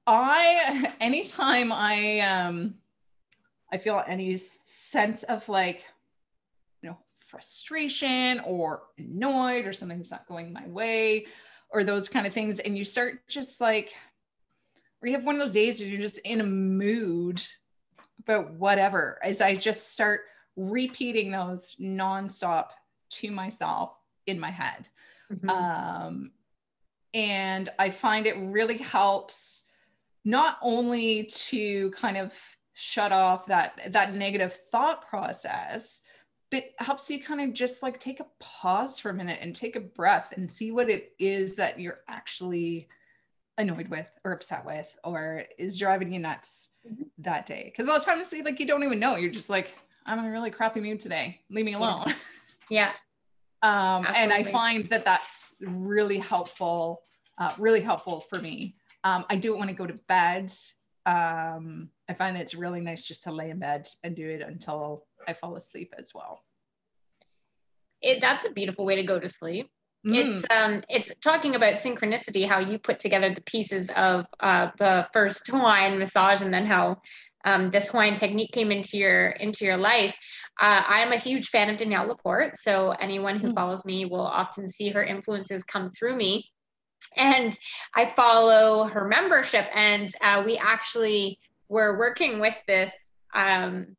I 0.05 0.93
anytime 0.99 1.71
I 1.71 2.19
um 2.19 2.75
I 3.71 3.77
feel 3.77 4.03
any 4.05 4.35
sense 4.37 5.23
of 5.23 5.47
like 5.49 5.85
you 6.81 6.89
know 6.89 6.97
frustration 7.27 8.41
or 8.41 8.83
annoyed 8.97 9.65
or 9.65 9.73
something's 9.73 10.11
not 10.11 10.27
going 10.27 10.53
my 10.53 10.67
way 10.67 11.25
or 11.69 11.83
those 11.83 12.09
kind 12.09 12.27
of 12.27 12.33
things 12.33 12.59
and 12.59 12.77
you 12.77 12.83
start 12.83 13.27
just 13.27 13.61
like 13.61 13.93
or 15.01 15.07
you 15.07 15.15
have 15.15 15.23
one 15.23 15.35
of 15.35 15.39
those 15.39 15.53
days 15.53 15.79
where 15.79 15.89
you're 15.89 16.01
just 16.01 16.19
in 16.19 16.41
a 16.41 16.45
mood 16.45 17.41
about 18.19 18.53
whatever 18.53 19.17
as 19.23 19.41
I 19.41 19.55
just 19.55 19.93
start 19.93 20.21
repeating 20.55 21.31
those 21.31 21.75
nonstop 21.79 22.67
to 23.11 23.31
myself 23.31 23.95
in 24.27 24.39
my 24.39 24.51
head. 24.51 24.89
Mm-hmm. 25.31 25.49
Um, 25.49 26.31
and 27.13 27.69
I 27.79 27.89
find 27.89 28.25
it 28.25 28.37
really 28.37 28.77
helps 28.77 29.63
not 30.23 30.57
only 30.61 31.25
to 31.25 31.91
kind 31.91 32.17
of 32.17 32.37
shut 32.73 33.11
off 33.11 33.45
that 33.47 33.79
that 33.91 34.13
negative 34.13 34.53
thought 34.71 35.07
process 35.07 36.01
but 36.49 36.65
helps 36.79 37.09
you 37.09 37.21
kind 37.21 37.39
of 37.41 37.53
just 37.53 37.81
like 37.81 37.99
take 37.99 38.19
a 38.19 38.27
pause 38.39 38.99
for 38.99 39.09
a 39.09 39.13
minute 39.13 39.39
and 39.41 39.55
take 39.55 39.75
a 39.75 39.79
breath 39.79 40.33
and 40.35 40.51
see 40.51 40.71
what 40.71 40.89
it 40.89 41.13
is 41.17 41.55
that 41.55 41.79
you're 41.79 42.01
actually 42.07 42.87
annoyed 43.57 43.87
with 43.87 44.09
or 44.25 44.31
upset 44.31 44.65
with 44.65 44.97
or 45.03 45.45
is 45.57 45.77
driving 45.77 46.11
you 46.11 46.19
nuts 46.19 46.69
mm-hmm. 46.89 47.03
that 47.19 47.45
day 47.45 47.65
because 47.65 47.87
a 47.87 47.91
lot 47.91 47.99
of 47.99 48.05
times 48.05 48.33
like 48.43 48.59
you 48.59 48.65
don't 48.65 48.83
even 48.83 48.99
know 48.99 49.15
you're 49.15 49.31
just 49.31 49.49
like 49.49 49.75
i'm 50.05 50.19
in 50.19 50.25
a 50.25 50.31
really 50.31 50.51
crappy 50.51 50.79
mood 50.79 50.99
today 50.99 51.39
leave 51.49 51.65
me 51.65 51.73
alone 51.73 52.05
yeah, 52.69 52.89
yeah. 52.89 52.91
Um 53.63 54.07
and 54.15 54.33
i 54.33 54.43
find 54.43 54.89
that 54.89 55.05
that's 55.05 55.53
really 55.61 56.17
helpful 56.17 57.01
uh, 57.37 57.51
really 57.57 57.81
helpful 57.81 58.19
for 58.19 58.39
me 58.39 58.75
um, 59.03 59.25
I 59.29 59.35
do 59.35 59.53
it 59.53 59.59
when 59.59 59.69
I 59.69 59.73
go 59.73 59.85
to 59.85 59.95
bed. 60.07 60.51
Um, 61.05 61.89
I 62.07 62.13
find 62.13 62.35
that 62.35 62.41
it's 62.41 62.55
really 62.55 62.81
nice 62.81 63.07
just 63.07 63.23
to 63.23 63.31
lay 63.31 63.49
in 63.49 63.59
bed 63.59 63.87
and 64.03 64.15
do 64.15 64.29
it 64.29 64.41
until 64.41 65.05
I 65.27 65.33
fall 65.33 65.55
asleep 65.55 65.93
as 65.97 66.11
well. 66.13 66.43
It, 68.01 68.21
that's 68.21 68.45
a 68.45 68.51
beautiful 68.51 68.85
way 68.85 68.95
to 68.95 69.03
go 69.03 69.19
to 69.19 69.27
sleep. 69.27 69.69
Mm. 70.05 70.15
It's 70.15 70.45
um, 70.49 70.83
it's 70.89 71.11
talking 71.21 71.55
about 71.55 71.75
synchronicity, 71.75 72.47
how 72.47 72.57
you 72.57 72.79
put 72.79 72.99
together 72.99 73.33
the 73.33 73.41
pieces 73.41 73.89
of 73.95 74.25
uh, 74.39 74.71
the 74.77 75.07
first 75.13 75.45
Hawaiian 75.51 75.99
massage, 75.99 76.41
and 76.41 76.51
then 76.51 76.65
how 76.65 77.01
um, 77.45 77.71
this 77.71 77.89
Hawaiian 77.89 78.15
technique 78.15 78.51
came 78.51 78.71
into 78.71 78.97
your 78.97 79.29
into 79.31 79.65
your 79.65 79.77
life. 79.77 80.15
Uh, 80.59 80.83
I 80.87 81.01
am 81.01 81.11
a 81.11 81.17
huge 81.17 81.49
fan 81.49 81.69
of 81.69 81.77
Danielle 81.77 82.07
LaPorte, 82.07 82.55
so 82.57 82.91
anyone 82.91 83.39
who 83.39 83.47
mm. 83.47 83.55
follows 83.55 83.85
me 83.85 84.05
will 84.05 84.25
often 84.25 84.67
see 84.67 84.89
her 84.89 85.03
influences 85.03 85.63
come 85.63 85.89
through 85.89 86.15
me 86.15 86.49
and 87.17 87.57
I 87.95 88.13
follow 88.15 88.85
her 88.85 89.05
membership, 89.05 89.67
and 89.73 90.13
uh, 90.21 90.43
we 90.45 90.57
actually 90.57 91.39
were 91.69 91.97
working 91.97 92.39
with 92.39 92.55
this 92.67 92.91
um, 93.33 93.95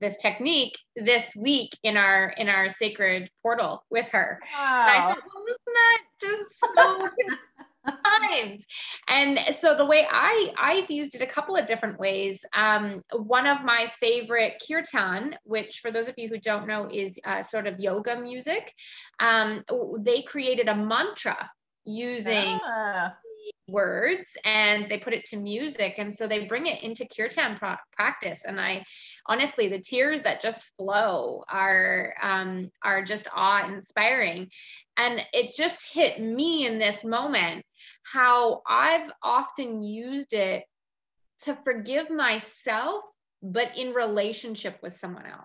this 0.00 0.16
technique 0.16 0.76
this 0.96 1.34
week 1.36 1.70
in 1.82 1.96
our 1.96 2.34
in 2.36 2.48
our 2.48 2.70
sacred 2.70 3.30
portal 3.42 3.84
with 3.90 4.08
her. 4.10 4.38
Wow. 4.54 4.86
I 4.86 4.96
thought, 4.96 5.22
well, 5.34 5.44
isn't 5.48 5.60
that 5.66 5.98
just 6.20 6.60
so 6.76 7.08
times 7.86 8.66
and 9.08 9.38
so 9.54 9.76
the 9.76 9.84
way 9.84 10.06
i 10.10 10.52
i've 10.58 10.90
used 10.90 11.14
it 11.14 11.22
a 11.22 11.26
couple 11.26 11.56
of 11.56 11.66
different 11.66 11.98
ways. 11.98 12.44
Um, 12.54 13.02
one 13.12 13.46
of 13.46 13.62
my 13.64 13.90
favorite 14.00 14.62
kirtan 14.66 15.36
which 15.44 15.80
for 15.82 15.90
those 15.90 16.08
of 16.08 16.14
you 16.16 16.28
who 16.28 16.38
don't 16.38 16.66
know 16.66 16.88
is 16.90 17.18
uh, 17.24 17.42
sort 17.42 17.66
of 17.66 17.78
yoga 17.78 18.20
music 18.20 18.72
um, 19.20 19.64
they 20.00 20.22
created 20.22 20.68
a 20.68 20.74
mantra 20.74 21.50
using 21.84 22.58
ah. 22.64 23.14
words 23.68 24.30
and 24.44 24.84
they 24.86 24.98
put 24.98 25.12
it 25.12 25.24
to 25.26 25.36
music. 25.36 25.94
And 25.98 26.14
so 26.14 26.26
they 26.26 26.46
bring 26.46 26.66
it 26.66 26.82
into 26.82 27.06
kirtan 27.06 27.56
pro- 27.56 27.76
practice. 27.92 28.42
And 28.44 28.60
i 28.60 28.84
honestly 29.26 29.68
the 29.68 29.80
tears 29.80 30.22
that 30.22 30.42
just 30.42 30.70
flow 30.76 31.44
are 31.48 32.14
um, 32.22 32.70
are 32.82 33.02
just 33.02 33.28
awe 33.34 33.66
inspiring 33.66 34.48
and 34.96 35.20
it's 35.32 35.56
just 35.56 35.86
hit 35.92 36.20
me 36.20 36.66
in 36.66 36.78
this 36.78 37.04
moment 37.04 37.64
how 38.04 38.62
i've 38.68 39.10
often 39.22 39.82
used 39.82 40.32
it 40.32 40.64
to 41.40 41.56
forgive 41.64 42.10
myself 42.10 43.04
but 43.44 43.76
in 43.76 43.92
relationship 43.92 44.78
with 44.82 44.94
someone 44.94 45.26
else. 45.26 45.44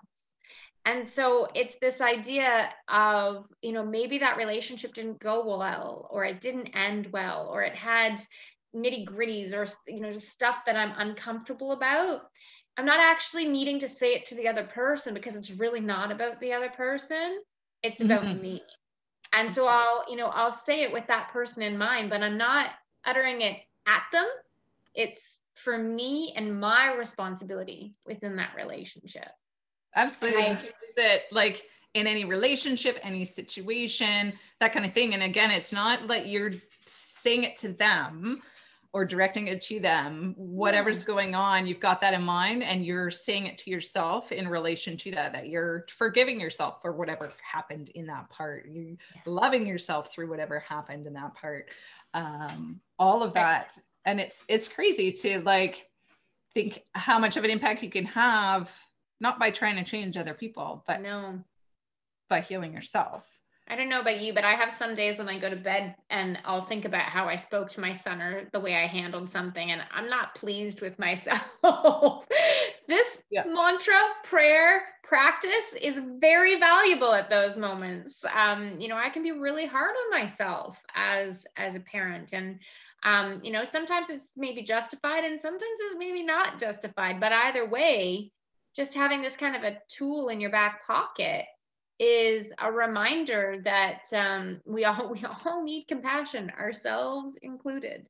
And 0.86 1.06
so 1.06 1.50
it's 1.54 1.76
this 1.82 2.00
idea 2.00 2.70
of 2.88 3.46
you 3.62 3.74
know 3.74 3.86
maybe 3.86 4.20
that 4.20 4.38
relationship 4.38 4.94
didn't 4.94 5.20
go 5.20 5.46
well 5.46 6.08
or 6.10 6.24
it 6.24 6.40
didn't 6.40 6.70
end 6.74 7.10
well 7.12 7.50
or 7.52 7.62
it 7.64 7.76
had 7.76 8.22
nitty 8.74 9.06
gritties 9.06 9.54
or 9.54 9.68
you 9.88 10.00
know 10.00 10.12
just 10.12 10.30
stuff 10.30 10.60
that 10.66 10.78
i'm 10.78 10.94
uncomfortable 10.98 11.74
about. 11.74 12.22
I'm 12.78 12.86
not 12.86 13.02
actually 13.02 13.46
needing 13.50 13.80
to 13.80 13.90
say 13.90 14.14
it 14.14 14.28
to 14.28 14.36
the 14.36 14.48
other 14.48 14.64
person 14.64 15.14
because 15.14 15.36
it's 15.36 15.52
really 15.52 15.82
not 15.82 16.14
about 16.14 16.40
the 16.40 16.54
other 16.54 16.70
person. 16.70 17.40
It's 17.84 18.00
about 18.00 18.24
mm-hmm. 18.24 18.42
me 18.42 18.62
and 19.34 19.54
so 19.54 19.68
i'll 19.68 20.04
you 20.10 20.16
know 20.16 20.28
i'll 20.28 20.52
say 20.52 20.82
it 20.82 20.92
with 20.92 21.06
that 21.08 21.30
person 21.30 21.64
in 21.64 21.78
mind 21.78 22.10
but 22.10 22.22
i'm 22.22 22.38
not 22.38 22.72
uttering 23.06 23.42
it 23.42 23.58
at 23.88 24.04
them 24.12 24.28
it's 24.96 25.40
for 25.56 25.78
me 25.78 26.34
and 26.36 26.60
my 26.60 26.96
responsibility 26.96 27.94
within 28.06 28.36
that 28.36 28.54
relationship 28.56 29.30
Absolutely. 29.96 30.44
I, 30.44 30.52
use 30.52 30.96
it 30.98 31.24
like 31.32 31.66
in 31.94 32.08
any 32.08 32.26
relationship, 32.26 33.00
any 33.02 33.26
situation, 33.26 34.34
that 34.60 34.74
kind 34.74 34.86
of 34.86 34.94
thing. 34.94 35.14
And 35.14 35.24
again, 35.24 35.52
it's 35.52 35.74
not 35.74 36.08
like 36.08 36.28
you're 36.28 36.54
saying 36.86 37.44
it 37.44 37.56
to 37.58 37.70
them 37.70 38.42
or 38.92 39.06
directing 39.06 39.48
it 39.48 39.62
to 39.62 39.80
them. 39.80 40.34
Whatever's 40.36 41.04
going 41.04 41.36
on, 41.36 41.68
you've 41.68 41.80
got 41.80 42.02
that 42.02 42.14
in 42.14 42.24
mind 42.24 42.64
and 42.64 42.84
you're 42.84 43.12
saying 43.12 43.46
it 43.46 43.58
to 43.60 43.70
yourself 43.70 44.32
in 44.32 44.48
relation 44.48 44.98
to 44.98 45.12
that, 45.12 45.34
that 45.34 45.48
you're 45.48 45.86
forgiving 45.90 46.40
yourself 46.40 46.82
for 46.82 46.92
whatever 46.92 47.32
happened 47.42 47.90
in 47.90 48.08
that 48.08 48.30
part. 48.30 48.68
You 48.68 48.98
yeah. 49.16 49.22
loving 49.26 49.68
yourself 49.68 50.12
through 50.12 50.30
whatever 50.30 50.60
happened 50.60 51.06
in 51.06 51.14
that 51.14 51.36
part. 51.36 51.70
Um, 52.14 52.82
all 52.98 53.22
of 53.22 53.34
that. 53.36 53.78
And 54.06 54.20
it's 54.20 54.44
it's 54.48 54.68
crazy 54.68 55.12
to 55.12 55.42
like 55.42 55.88
think 56.56 56.84
how 56.94 57.20
much 57.20 57.38
of 57.38 57.44
an 57.44 57.52
impact 57.52 57.84
you 57.84 57.92
can 57.92 58.06
have 58.06 58.76
not 59.20 59.40
by 59.40 59.52
trying 59.52 59.76
to 59.76 59.84
change 59.84 60.18
other 60.18 60.34
people, 60.34 60.84
but 60.88 61.02
no, 61.02 61.44
by 62.30 62.42
healing 62.42 62.74
yourself. 62.74 63.28
I 63.70 63.76
don't 63.76 63.90
know 63.90 64.02
about 64.02 64.20
you, 64.20 64.34
but 64.34 64.44
I 64.44 64.54
have 64.54 64.74
some 64.74 64.96
days 64.96 65.20
when 65.20 65.30
I 65.30 65.38
go 65.38 65.50
to 65.50 65.56
bed 65.56 65.96
and 66.10 66.40
I'll 66.44 66.66
think 66.66 66.86
about 66.86 67.04
how 67.04 67.28
I 67.28 67.36
spoke 67.36 67.70
to 67.72 67.82
my 67.82 67.94
son 67.94 68.20
or 68.20 68.50
the 68.52 68.60
way 68.60 68.76
I 68.76 68.88
handled 68.88 69.30
something, 69.30 69.72
and 69.72 69.84
I'm 69.92 70.10
not 70.10 70.34
pleased 70.34 70.82
with 70.82 70.98
myself. 70.98 71.44
this 72.88 73.18
yeah. 73.30 73.44
mantra, 73.46 74.00
prayer, 74.24 74.84
practice 75.04 75.76
is 75.80 76.02
very 76.18 76.60
valuable 76.60 77.14
at 77.14 77.30
those 77.30 77.58
moments. 77.58 78.26
Um, 78.36 78.80
you 78.80 78.88
know, 78.88 78.98
I 78.98 79.10
can 79.10 79.22
be 79.22 79.32
really 79.34 79.68
hard 79.68 79.96
on 79.96 80.20
myself 80.20 80.84
as 80.96 81.46
as 81.56 81.76
a 81.76 81.80
parent, 81.80 82.34
and 82.34 82.60
um, 83.04 83.40
you 83.44 83.52
know 83.52 83.64
sometimes 83.64 84.10
it's 84.10 84.34
maybe 84.36 84.64
justified 84.64 85.24
and 85.24 85.40
sometimes 85.40 85.80
it's 85.82 85.96
maybe 85.98 86.24
not 86.24 86.60
justified 86.60 87.20
but 87.20 87.32
either 87.32 87.70
way 87.70 88.32
just 88.76 88.94
having 88.94 89.22
this 89.22 89.38
kind 89.38 89.56
of 89.56 89.64
a 89.64 89.78
tool 89.88 90.30
in 90.30 90.42
your 90.42 90.50
back 90.50 90.86
pocket 90.86 91.46
is 92.00 92.54
a 92.60 92.72
reminder 92.72 93.58
that 93.66 94.04
um, 94.16 94.62
we 94.66 94.86
all 94.86 95.10
we 95.14 95.24
all 95.26 95.64
need 95.64 95.86
compassion 95.88 96.52
ourselves 96.60 97.38
included. 97.42 98.08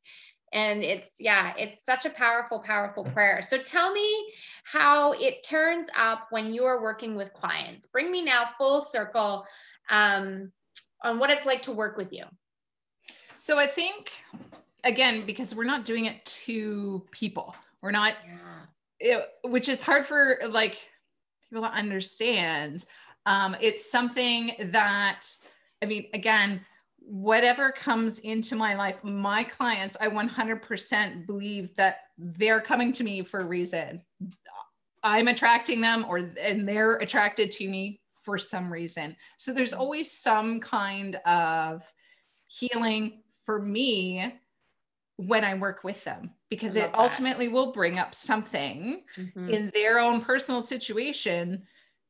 And 0.51 0.83
it's 0.83 1.19
yeah 1.19 1.53
it's 1.57 1.83
such 1.83 2.05
a 2.05 2.09
powerful 2.09 2.59
powerful 2.59 3.03
prayer. 3.03 3.41
So 3.41 3.57
tell 3.57 3.91
me 3.91 4.31
how 4.63 5.13
it 5.13 5.43
turns 5.43 5.89
up 5.97 6.27
when 6.31 6.53
you're 6.53 6.81
working 6.81 7.15
with 7.15 7.33
clients. 7.33 7.87
Bring 7.87 8.11
me 8.11 8.23
now 8.23 8.49
full 8.57 8.81
circle 8.81 9.45
um, 9.89 10.51
on 11.03 11.19
what 11.19 11.29
it's 11.29 11.45
like 11.45 11.61
to 11.63 11.71
work 11.71 11.97
with 11.97 12.11
you. 12.13 12.25
So 13.37 13.57
i 13.57 13.67
think 13.67 14.11
again 14.83 15.25
because 15.25 15.55
we're 15.55 15.65
not 15.65 15.85
doing 15.85 16.05
it 16.05 16.23
to 16.25 17.05
people. 17.11 17.55
We're 17.81 17.91
not 17.91 18.15
yeah. 18.99 19.19
it, 19.21 19.25
which 19.43 19.69
is 19.69 19.81
hard 19.81 20.05
for 20.05 20.39
like 20.49 20.89
people 21.49 21.63
to 21.63 21.71
understand 21.71 22.85
um, 23.29 23.55
it's 23.61 23.89
something 23.89 24.51
that 24.71 25.21
i 25.81 25.85
mean 25.85 26.07
again 26.13 26.59
whatever 27.09 27.71
comes 27.71 28.19
into 28.19 28.55
my 28.55 28.75
life, 28.75 29.03
my 29.03 29.43
clients, 29.43 29.97
I 29.99 30.07
100% 30.07 31.25
believe 31.25 31.75
that 31.75 32.01
they're 32.19 32.61
coming 32.61 32.93
to 32.93 33.03
me 33.03 33.23
for 33.23 33.39
a 33.39 33.45
reason. 33.45 34.01
I'm 35.03 35.27
attracting 35.27 35.81
them 35.81 36.05
or 36.07 36.17
and 36.39 36.67
they're 36.67 36.97
attracted 36.97 37.51
to 37.53 37.67
me 37.67 37.99
for 38.23 38.37
some 38.37 38.71
reason. 38.71 39.15
So 39.37 39.53
there's 39.53 39.73
always 39.73 40.11
some 40.11 40.59
kind 40.59 41.15
of 41.25 41.81
healing 42.47 43.23
for 43.43 43.59
me 43.59 44.35
when 45.15 45.43
I 45.43 45.55
work 45.55 45.83
with 45.83 46.03
them 46.03 46.31
because 46.49 46.75
it 46.75 46.91
ultimately 46.93 47.47
that. 47.47 47.53
will 47.53 47.71
bring 47.71 47.97
up 47.97 48.13
something 48.13 49.03
mm-hmm. 49.17 49.49
in 49.49 49.71
their 49.73 49.99
own 49.99 50.21
personal 50.21 50.61
situation 50.61 51.63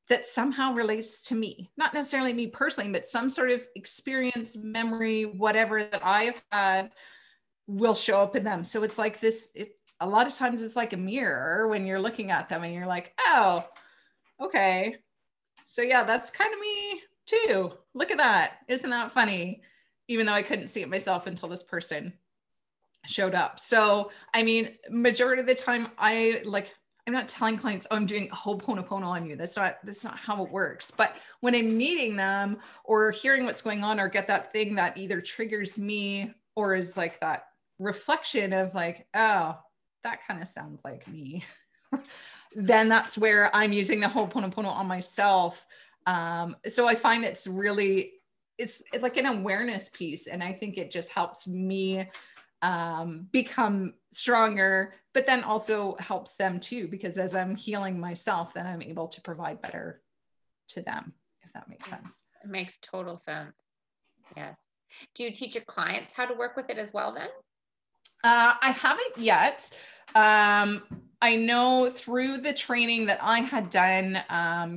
that 0.10 0.26
somehow 0.26 0.74
relates 0.74 1.22
to 1.24 1.36
me, 1.36 1.70
not 1.78 1.94
necessarily 1.94 2.34
me 2.34 2.48
personally, 2.48 2.92
but 2.92 3.06
some 3.06 3.30
sort 3.30 3.52
of 3.52 3.66
experience, 3.76 4.58
memory, 4.58 5.24
whatever 5.24 5.84
that 5.84 6.04
I've 6.04 6.42
had 6.52 6.92
will 7.68 7.94
show 7.94 8.20
up 8.20 8.36
in 8.36 8.44
them. 8.44 8.64
So 8.64 8.84
it's 8.84 8.98
like 8.98 9.20
this, 9.20 9.52
it, 9.54 9.78
a 10.00 10.08
lot 10.08 10.26
of 10.26 10.34
times 10.34 10.64
it's 10.64 10.76
like 10.76 10.94
a 10.94 10.98
mirror 10.98 11.68
when 11.68 11.86
you're 11.86 12.00
looking 12.00 12.32
at 12.32 12.50
them 12.50 12.64
and 12.64 12.74
you're 12.74 12.88
like, 12.88 13.14
oh, 13.20 13.64
okay. 14.42 14.96
So 15.64 15.84
yeah, 15.84 16.04
that's 16.04 16.32
kind 16.32 16.52
of 16.52 16.60
me 16.60 17.02
too. 17.28 17.72
Look 17.94 18.10
at 18.10 18.18
that. 18.18 18.60
Isn't 18.68 18.90
that 18.90 19.12
funny? 19.12 19.62
Even 20.08 20.26
though 20.26 20.34
I 20.34 20.42
couldn't 20.42 20.70
see 20.70 20.82
it 20.82 20.90
myself 20.90 21.28
until 21.28 21.50
this 21.50 21.62
person 21.62 22.14
showed 23.06 23.36
up. 23.36 23.60
So, 23.60 24.12
I 24.34 24.42
mean, 24.42 24.72
majority 24.90 25.42
of 25.42 25.48
the 25.48 25.54
time 25.54 25.90
I 26.00 26.42
like 26.46 26.74
I'm 27.10 27.14
not 27.14 27.28
telling 27.28 27.58
clients, 27.58 27.88
oh, 27.90 27.96
I'm 27.96 28.06
doing 28.06 28.30
Ho'oponopono 28.30 29.04
on 29.04 29.26
you. 29.26 29.36
That's 29.36 29.56
not 29.56 29.78
that's 29.84 30.04
not 30.04 30.16
how 30.16 30.44
it 30.44 30.52
works. 30.52 30.92
But 30.92 31.16
when 31.40 31.56
I'm 31.56 31.76
meeting 31.76 32.16
them 32.16 32.60
or 32.84 33.10
hearing 33.10 33.46
what's 33.46 33.64
going 33.64 33.84
on 33.84 34.00
or 34.00 34.08
get 34.08 34.28
that 34.28 34.52
thing 34.52 34.76
that 34.76 34.96
either 34.96 35.20
triggers 35.20 35.80
me 35.80 36.32
or 36.56 36.76
is 36.76 36.98
like 36.98 37.20
that 37.22 37.46
reflection 37.80 38.54
of 38.54 38.76
like, 38.76 39.08
oh, 39.16 39.58
that 40.04 40.20
kind 40.28 40.40
of 40.40 40.48
sounds 40.48 40.82
like 40.84 41.08
me. 41.08 41.44
then 42.56 42.88
that's 42.90 43.18
where 43.18 43.50
I'm 43.56 43.74
using 43.74 44.00
the 44.00 44.08
whole 44.08 44.28
Ho'oponopono 44.28 44.68
on 44.68 44.86
myself. 44.86 45.66
Um, 46.06 46.58
so 46.68 46.88
I 46.88 46.94
find 46.94 47.26
it's 47.26 47.48
really 47.48 48.12
it's, 48.60 48.84
it's 48.94 49.02
like 49.02 49.18
an 49.18 49.26
awareness 49.26 49.90
piece. 49.90 50.28
And 50.28 50.44
I 50.44 50.54
think 50.54 50.78
it 50.78 50.92
just 50.92 51.10
helps 51.10 51.48
me 51.48 52.08
um, 52.62 53.28
become 53.32 53.96
stronger, 54.12 54.94
but 55.20 55.28
then 55.28 55.44
also 55.44 55.98
helps 56.00 56.36
them 56.36 56.62
too, 56.62 56.88
because 56.88 57.18
as 57.18 57.36
I'm 57.36 57.54
healing 57.54 58.00
myself, 58.00 58.54
then 58.54 58.66
I'm 58.66 58.82
able 58.82 59.10
to 59.10 59.20
provide 59.20 59.62
better 59.62 60.02
to 60.70 60.82
them, 60.82 61.12
if 61.42 61.52
that 61.52 61.68
makes 61.68 61.90
sense. 61.90 62.24
It 62.42 62.50
makes 62.50 62.78
total 62.82 63.18
sense. 63.18 63.52
Yes. 64.38 64.62
Do 65.16 65.26
you 65.26 65.34
teach 65.34 65.56
your 65.56 65.66
clients 65.66 66.14
how 66.14 66.26
to 66.26 66.34
work 66.34 66.56
with 66.56 66.70
it 66.70 66.78
as 66.78 66.94
well 66.94 67.14
then? 67.14 67.28
Uh, 68.24 68.54
I 68.62 68.72
haven't 68.72 69.18
yet. 69.18 69.70
Um, 70.16 70.84
I 71.22 71.36
know 71.36 71.90
through 71.94 72.38
the 72.38 72.54
training 72.54 73.08
that 73.08 73.20
I 73.22 73.40
had 73.40 73.70
done, 73.70 74.14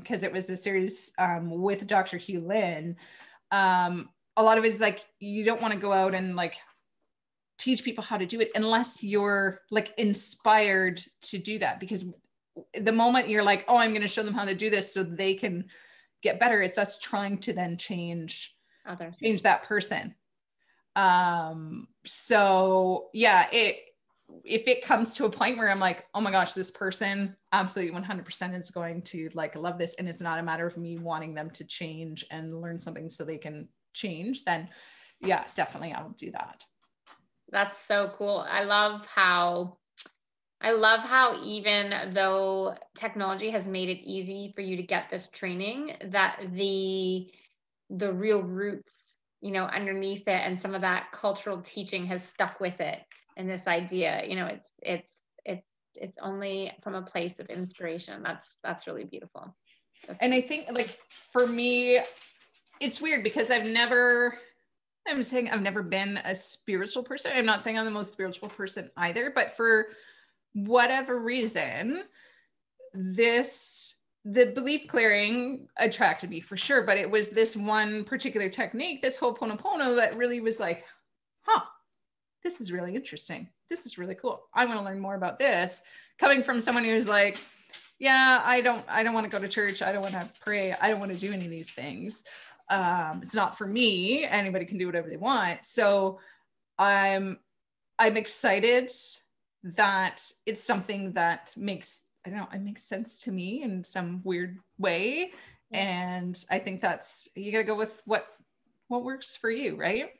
because 0.00 0.24
um, 0.24 0.28
it 0.28 0.32
was 0.32 0.50
a 0.50 0.56
series 0.56 1.12
um, 1.18 1.50
with 1.50 1.86
Dr. 1.86 2.16
Hew 2.16 2.40
Len, 2.40 2.96
um, 3.52 4.10
a 4.36 4.42
lot 4.42 4.58
of 4.58 4.64
it 4.64 4.74
is 4.74 4.80
like 4.80 5.06
you 5.20 5.44
don't 5.44 5.62
want 5.62 5.72
to 5.72 5.78
go 5.78 5.92
out 5.92 6.14
and 6.14 6.34
like 6.34 6.56
teach 7.62 7.84
people 7.84 8.02
how 8.02 8.16
to 8.16 8.26
do 8.26 8.40
it 8.40 8.50
unless 8.54 9.02
you're 9.02 9.60
like 9.70 9.94
inspired 9.98 11.00
to 11.22 11.38
do 11.38 11.58
that. 11.58 11.78
Because 11.78 12.04
the 12.78 12.92
moment 12.92 13.28
you're 13.28 13.42
like 13.42 13.64
oh 13.68 13.78
i'm 13.78 13.90
going 13.90 14.02
to 14.02 14.08
show 14.08 14.22
them 14.22 14.34
how 14.34 14.44
to 14.44 14.54
do 14.54 14.68
this 14.70 14.92
so 14.92 15.02
they 15.02 15.34
can 15.34 15.64
get 16.22 16.40
better 16.40 16.60
it's 16.62 16.78
us 16.78 16.98
trying 16.98 17.38
to 17.38 17.52
then 17.52 17.76
change 17.76 18.54
others. 18.86 19.18
change 19.18 19.42
that 19.42 19.64
person. 19.64 20.14
Um 20.96 21.88
so 22.04 23.08
yeah 23.14 23.46
it 23.50 23.76
if 24.44 24.66
it 24.66 24.84
comes 24.84 25.14
to 25.14 25.24
a 25.24 25.30
point 25.30 25.56
where 25.56 25.70
i'm 25.70 25.80
like 25.80 26.04
oh 26.14 26.20
my 26.20 26.30
gosh 26.30 26.52
this 26.52 26.70
person 26.70 27.36
absolutely 27.52 27.98
100% 27.98 28.58
is 28.58 28.70
going 28.70 29.02
to 29.02 29.30
like 29.34 29.56
love 29.56 29.78
this 29.78 29.94
and 29.98 30.08
it's 30.08 30.20
not 30.20 30.38
a 30.38 30.42
matter 30.42 30.66
of 30.66 30.76
me 30.76 30.98
wanting 30.98 31.34
them 31.34 31.50
to 31.50 31.64
change 31.64 32.24
and 32.30 32.60
learn 32.60 32.80
something 32.80 33.10
so 33.10 33.24
they 33.24 33.38
can 33.38 33.68
change 33.94 34.44
then 34.44 34.68
yeah 35.20 35.44
definitely 35.54 35.92
i'll 35.92 36.14
do 36.18 36.30
that 36.30 36.64
that's 37.52 37.78
so 37.86 38.10
cool. 38.16 38.44
I 38.48 38.64
love 38.64 39.06
how 39.06 39.76
I 40.60 40.72
love 40.72 41.00
how 41.00 41.42
even 41.42 42.12
though 42.12 42.76
technology 42.96 43.50
has 43.50 43.66
made 43.66 43.88
it 43.88 44.00
easy 44.04 44.52
for 44.54 44.62
you 44.62 44.76
to 44.76 44.82
get 44.82 45.10
this 45.10 45.28
training, 45.28 45.96
that 46.06 46.40
the 46.52 47.30
the 47.90 48.12
real 48.12 48.42
roots, 48.42 49.18
you 49.40 49.50
know, 49.50 49.64
underneath 49.64 50.26
it 50.26 50.40
and 50.44 50.60
some 50.60 50.74
of 50.74 50.80
that 50.80 51.12
cultural 51.12 51.60
teaching 51.60 52.06
has 52.06 52.24
stuck 52.24 52.58
with 52.58 52.80
it 52.80 53.00
and 53.36 53.48
this 53.48 53.66
idea, 53.66 54.24
you 54.26 54.36
know, 54.36 54.46
it's 54.46 54.70
it's 54.82 55.22
it's 55.44 55.66
it's 56.00 56.16
only 56.22 56.72
from 56.82 56.94
a 56.94 57.02
place 57.02 57.38
of 57.40 57.46
inspiration. 57.46 58.22
That's 58.22 58.58
that's 58.62 58.86
really 58.86 59.04
beautiful. 59.04 59.54
That's 60.06 60.22
and 60.22 60.32
I 60.32 60.40
think 60.40 60.68
like 60.72 60.98
for 61.32 61.46
me, 61.46 62.00
it's 62.80 63.00
weird 63.00 63.24
because 63.24 63.50
I've 63.50 63.68
never 63.68 64.38
I'm 65.08 65.22
saying 65.22 65.50
I've 65.50 65.62
never 65.62 65.82
been 65.82 66.18
a 66.24 66.34
spiritual 66.34 67.02
person. 67.02 67.32
I'm 67.34 67.46
not 67.46 67.62
saying 67.62 67.78
I'm 67.78 67.84
the 67.84 67.90
most 67.90 68.12
spiritual 68.12 68.48
person 68.48 68.90
either, 68.96 69.32
but 69.34 69.52
for 69.52 69.86
whatever 70.54 71.18
reason, 71.18 72.04
this 72.94 73.96
the 74.24 74.46
belief 74.46 74.86
clearing 74.86 75.66
attracted 75.76 76.30
me 76.30 76.40
for 76.40 76.56
sure. 76.56 76.82
But 76.82 76.98
it 76.98 77.10
was 77.10 77.30
this 77.30 77.56
one 77.56 78.04
particular 78.04 78.48
technique, 78.48 79.02
this 79.02 79.16
whole 79.16 79.34
Ho'oponopono, 79.34 79.96
that 79.96 80.16
really 80.16 80.40
was 80.40 80.60
like, 80.60 80.84
huh, 81.42 81.62
this 82.44 82.60
is 82.60 82.70
really 82.70 82.94
interesting. 82.94 83.48
This 83.68 83.84
is 83.84 83.98
really 83.98 84.14
cool. 84.14 84.44
I 84.54 84.64
want 84.64 84.78
to 84.78 84.84
learn 84.84 85.00
more 85.00 85.16
about 85.16 85.38
this. 85.38 85.82
Coming 86.18 86.42
from 86.42 86.60
someone 86.60 86.84
who's 86.84 87.08
like, 87.08 87.44
yeah, 87.98 88.42
I 88.44 88.60
don't, 88.60 88.84
I 88.88 89.02
don't 89.02 89.14
want 89.14 89.28
to 89.28 89.36
go 89.36 89.42
to 89.42 89.48
church. 89.48 89.82
I 89.82 89.90
don't 89.90 90.02
want 90.02 90.14
to 90.14 90.28
pray. 90.44 90.72
I 90.80 90.88
don't 90.88 91.00
want 91.00 91.12
to 91.12 91.18
do 91.18 91.32
any 91.32 91.46
of 91.46 91.50
these 91.50 91.72
things 91.72 92.24
um, 92.70 93.20
it's 93.22 93.34
not 93.34 93.58
for 93.58 93.66
me. 93.66 94.24
Anybody 94.24 94.64
can 94.64 94.78
do 94.78 94.86
whatever 94.86 95.08
they 95.08 95.16
want. 95.16 95.64
So 95.64 96.18
i'm 96.78 97.38
i'm 97.98 98.16
excited 98.16 98.90
that 99.62 100.22
it's 100.46 100.64
something 100.64 101.12
that 101.12 101.52
makes 101.56 102.02
i 102.26 102.30
don't 102.30 102.38
know 102.38 102.48
it 102.52 102.62
makes 102.62 102.82
sense 102.82 103.20
to 103.22 103.30
me 103.30 103.62
in 103.62 103.84
some 103.84 104.20
weird 104.24 104.58
way. 104.78 105.32
And 105.72 106.42
i 106.50 106.58
think 106.58 106.80
that's 106.80 107.28
you 107.34 107.52
got 107.52 107.58
to 107.58 107.64
go 107.64 107.76
with 107.76 108.00
what 108.04 108.26
what 108.88 109.04
works 109.04 109.36
for 109.36 109.50
you 109.50 109.76
right? 109.76 110.10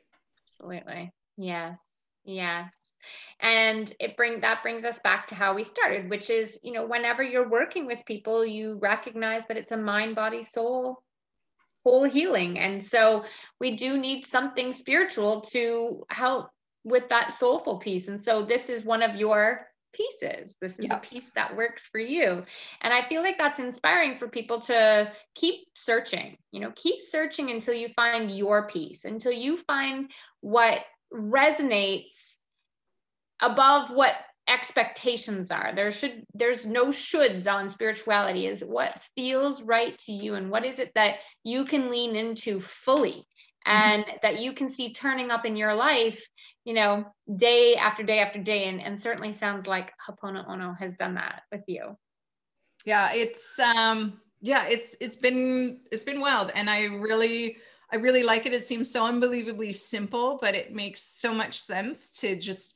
Absolutely. 0.47 1.11
Yes. 1.37 2.09
Yes. 2.25 2.95
And 3.41 3.91
it 3.99 4.15
bring 4.15 4.39
that 4.41 4.63
brings 4.63 4.85
us 4.85 4.99
back 4.99 5.27
to 5.27 5.35
how 5.35 5.53
we 5.53 5.63
started 5.63 6.09
which 6.09 6.29
is 6.29 6.59
you 6.63 6.71
know 6.71 6.85
whenever 6.85 7.21
you're 7.21 7.49
working 7.49 7.85
with 7.85 8.05
people 8.05 8.45
you 8.45 8.79
recognize 8.81 9.43
that 9.47 9.57
it's 9.57 9.73
a 9.73 9.77
mind 9.77 10.15
body 10.15 10.41
soul 10.41 11.03
whole 11.83 12.03
healing. 12.03 12.59
And 12.59 12.83
so 12.83 13.25
we 13.59 13.75
do 13.75 13.97
need 13.97 14.25
something 14.25 14.71
spiritual 14.71 15.41
to 15.51 16.03
help 16.09 16.49
with 16.83 17.09
that 17.09 17.31
soulful 17.31 17.77
piece. 17.77 18.07
And 18.07 18.21
so 18.21 18.43
this 18.43 18.69
is 18.69 18.83
one 18.83 19.01
of 19.01 19.15
your 19.15 19.67
pieces. 19.93 20.55
This 20.59 20.79
is 20.79 20.89
a 20.89 20.97
piece 20.97 21.29
that 21.35 21.55
works 21.55 21.87
for 21.87 21.99
you. 21.99 22.43
And 22.81 22.93
I 22.93 23.07
feel 23.07 23.21
like 23.21 23.37
that's 23.37 23.59
inspiring 23.59 24.17
for 24.17 24.27
people 24.27 24.59
to 24.61 25.11
keep 25.35 25.67
searching, 25.75 26.37
you 26.51 26.59
know, 26.59 26.71
keep 26.75 27.01
searching 27.01 27.51
until 27.51 27.75
you 27.75 27.89
find 27.89 28.31
your 28.31 28.67
piece, 28.67 29.05
until 29.05 29.31
you 29.31 29.55
find 29.55 30.09
what 30.41 30.79
resonates 31.13 32.37
above 33.39 33.91
what 33.91 34.15
expectations 34.49 35.51
are 35.51 35.71
there 35.73 35.89
should 35.89 36.25
there's 36.33 36.65
no 36.65 36.87
shoulds 36.87 37.47
on 37.47 37.69
spirituality 37.69 38.45
is 38.45 38.61
what 38.61 39.01
feels 39.15 39.61
right 39.61 39.97
to 39.97 40.11
you 40.11 40.35
and 40.35 40.51
what 40.51 40.65
is 40.65 40.79
it 40.79 40.91
that 40.95 41.15
you 41.45 41.63
can 41.63 41.89
lean 41.89 42.15
into 42.17 42.59
fully 42.59 43.25
and 43.65 44.05
mm-hmm. 44.05 44.17
that 44.21 44.41
you 44.41 44.53
can 44.53 44.69
see 44.69 44.93
turning 44.93 45.31
up 45.31 45.45
in 45.45 45.55
your 45.55 45.73
life, 45.73 46.25
you 46.65 46.73
know, 46.73 47.05
day 47.35 47.75
after 47.75 48.03
day 48.03 48.19
after 48.19 48.39
day. 48.41 48.65
And, 48.65 48.81
and 48.81 48.99
certainly 48.99 49.31
sounds 49.31 49.67
like 49.67 49.93
Ho'oponopono 50.05 50.77
has 50.79 50.93
done 50.95 51.15
that 51.15 51.43
with 51.51 51.63
you. 51.67 51.97
Yeah, 52.85 53.13
it's 53.13 53.57
um 53.59 54.19
yeah, 54.41 54.65
it's 54.67 54.97
it's 54.99 55.15
been 55.15 55.81
it's 55.91 56.03
been 56.03 56.19
wild. 56.19 56.51
And 56.55 56.69
I 56.69 56.83
really 56.83 57.57
I 57.91 57.97
really 57.97 58.23
like 58.23 58.45
it. 58.45 58.53
It 58.53 58.65
seems 58.65 58.91
so 58.91 59.05
unbelievably 59.05 59.73
simple, 59.73 60.37
but 60.41 60.55
it 60.55 60.73
makes 60.73 61.01
so 61.01 61.33
much 61.33 61.59
sense 61.61 62.17
to 62.19 62.37
just 62.37 62.75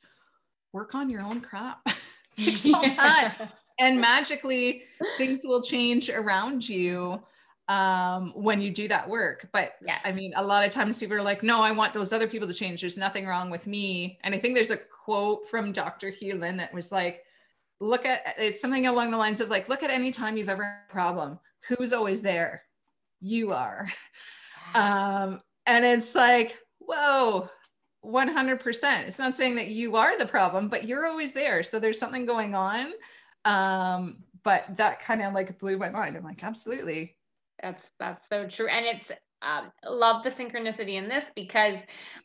work 0.72 0.94
on 0.94 1.08
your 1.08 1.22
own 1.22 1.40
crap. 1.40 1.80
Fix 2.36 2.66
all 2.72 2.82
that. 2.82 3.50
and 3.80 4.00
magically 4.00 4.84
things 5.16 5.40
will 5.44 5.62
change 5.62 6.08
around 6.08 6.68
you 6.68 7.20
um, 7.68 8.32
when 8.36 8.60
you 8.60 8.70
do 8.70 8.86
that 8.88 9.08
work. 9.08 9.48
But 9.52 9.72
yeah, 9.84 9.98
I 10.04 10.12
mean, 10.12 10.32
a 10.36 10.44
lot 10.44 10.64
of 10.64 10.70
times 10.70 10.96
people 10.98 11.16
are 11.16 11.22
like, 11.22 11.42
no, 11.42 11.60
I 11.60 11.72
want 11.72 11.92
those 11.92 12.12
other 12.12 12.28
people 12.28 12.46
to 12.46 12.54
change. 12.54 12.80
There's 12.80 12.96
nothing 12.96 13.26
wrong 13.26 13.50
with 13.50 13.66
me. 13.66 14.18
And 14.22 14.34
I 14.34 14.38
think 14.38 14.54
there's 14.54 14.70
a 14.70 14.76
quote 14.76 15.48
from 15.48 15.72
Dr. 15.72 16.10
Hew 16.10 16.36
Len 16.36 16.56
that 16.58 16.72
was 16.72 16.92
like, 16.92 17.24
look 17.80 18.06
at 18.06 18.22
it's 18.38 18.60
something 18.60 18.86
along 18.86 19.10
the 19.10 19.16
lines 19.16 19.40
of 19.40 19.50
like, 19.50 19.68
look 19.68 19.82
at 19.82 19.90
any 19.90 20.10
time 20.10 20.36
you've 20.36 20.48
ever 20.48 20.64
had 20.64 20.80
a 20.88 20.92
problem. 20.92 21.38
Who's 21.68 21.92
always 21.92 22.22
there? 22.22 22.62
You 23.20 23.52
are. 23.52 23.88
Um, 24.74 25.40
and 25.66 25.84
it's 25.84 26.14
like, 26.14 26.56
whoa, 26.78 27.48
100%. 28.08 29.06
It's 29.06 29.18
not 29.18 29.36
saying 29.36 29.56
that 29.56 29.68
you 29.68 29.96
are 29.96 30.18
the 30.18 30.26
problem, 30.26 30.68
but 30.68 30.86
you're 30.86 31.06
always 31.06 31.32
there. 31.32 31.62
So 31.62 31.78
there's 31.78 31.98
something 31.98 32.26
going 32.26 32.54
on. 32.54 32.92
Um, 33.44 34.24
but 34.42 34.64
that 34.76 35.00
kind 35.00 35.22
of 35.22 35.34
like 35.34 35.58
blew 35.58 35.76
my 35.76 35.90
mind. 35.90 36.16
I'm 36.16 36.24
like, 36.24 36.42
absolutely 36.42 37.16
that's 37.62 37.90
that's 37.98 38.28
so 38.28 38.46
true, 38.46 38.68
and 38.68 38.86
it's 38.86 39.10
um, 39.42 39.70
love 39.88 40.24
the 40.24 40.30
synchronicity 40.30 40.94
in 40.94 41.08
this 41.08 41.30
because 41.34 41.78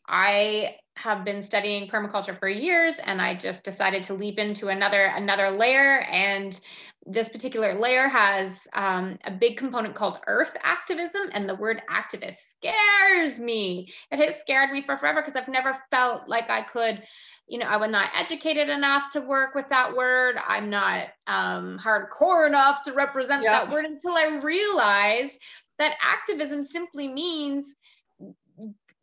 I 0.07 0.75
have 0.95 1.25
been 1.25 1.41
studying 1.41 1.89
permaculture 1.89 2.37
for 2.37 2.47
years, 2.47 2.99
and 2.99 3.21
I 3.21 3.35
just 3.35 3.63
decided 3.63 4.03
to 4.03 4.13
leap 4.13 4.39
into 4.39 4.69
another 4.69 5.05
another 5.05 5.51
layer. 5.51 6.01
And 6.01 6.59
this 7.05 7.29
particular 7.29 7.79
layer 7.79 8.07
has 8.07 8.67
um, 8.73 9.17
a 9.25 9.31
big 9.31 9.57
component 9.57 9.95
called 9.95 10.19
earth 10.27 10.55
activism, 10.63 11.23
and 11.33 11.47
the 11.47 11.55
word 11.55 11.81
activist 11.91 12.37
scares 12.51 13.39
me. 13.39 13.91
It 14.11 14.19
has 14.19 14.39
scared 14.39 14.71
me 14.71 14.81
for 14.81 14.97
forever 14.97 15.21
because 15.21 15.35
I've 15.35 15.47
never 15.47 15.77
felt 15.91 16.27
like 16.27 16.49
I 16.49 16.61
could 16.61 17.03
you 17.47 17.59
know, 17.59 17.65
I 17.65 17.77
was 17.77 17.91
not 17.91 18.09
educated 18.15 18.69
enough 18.69 19.09
to 19.11 19.21
work 19.21 19.53
with 19.53 19.67
that 19.69 19.95
word. 19.95 20.37
I'm 20.47 20.69
not 20.69 21.09
um, 21.27 21.77
hardcore 21.83 22.47
enough 22.47 22.83
to 22.83 22.93
represent 22.93 23.43
that 23.43 23.69
word 23.69 23.85
until 23.85 24.13
I 24.13 24.39
realized 24.41 25.37
that 25.77 25.95
activism 26.01 26.63
simply 26.63 27.07
means 27.07 27.75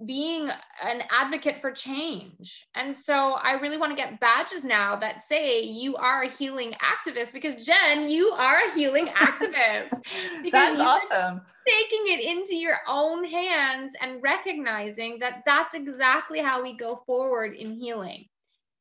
being 0.07 0.49
an 0.83 1.03
advocate 1.11 1.61
for 1.61 1.71
change. 1.71 2.67
And 2.75 2.97
so 2.97 3.33
I 3.33 3.53
really 3.53 3.77
want 3.77 3.93
to 3.93 3.97
get 3.97 4.21
badges 4.21 4.65
now 4.65 4.97
that 4.97 5.27
say 5.27 5.63
you 5.63 5.97
are 5.97 6.23
a 6.23 6.31
healing 6.31 6.75
activist 6.75 7.33
because 7.33 7.65
Jen, 7.65 8.09
you 8.09 8.31
are 8.31 8.61
a 8.67 8.75
healing 8.75 9.07
activist. 9.17 10.03
that's 10.51 10.81
awesome. 10.81 11.43
Taking 11.67 12.19
it 12.19 12.25
into 12.25 12.57
your 12.57 12.79
own 12.89 13.25
hands 13.25 13.95
and 14.01 14.23
recognizing 14.23 15.19
that 15.19 15.43
that's 15.45 15.75
exactly 15.75 16.41
how 16.41 16.63
we 16.63 16.77
go 16.77 17.03
forward 17.07 17.55
in 17.55 17.75
healing 17.75 18.27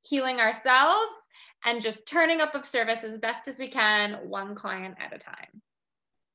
healing 0.02 0.40
ourselves 0.40 1.14
and 1.66 1.82
just 1.82 2.06
turning 2.08 2.42
up 2.42 2.56
of 2.56 2.66
service 2.66 3.04
as 3.04 3.18
best 3.18 3.48
as 3.48 3.60
we 3.60 3.68
can, 3.68 4.14
one 4.30 4.56
client 4.56 4.96
at 5.00 5.14
a 5.14 5.20
time. 5.20 5.62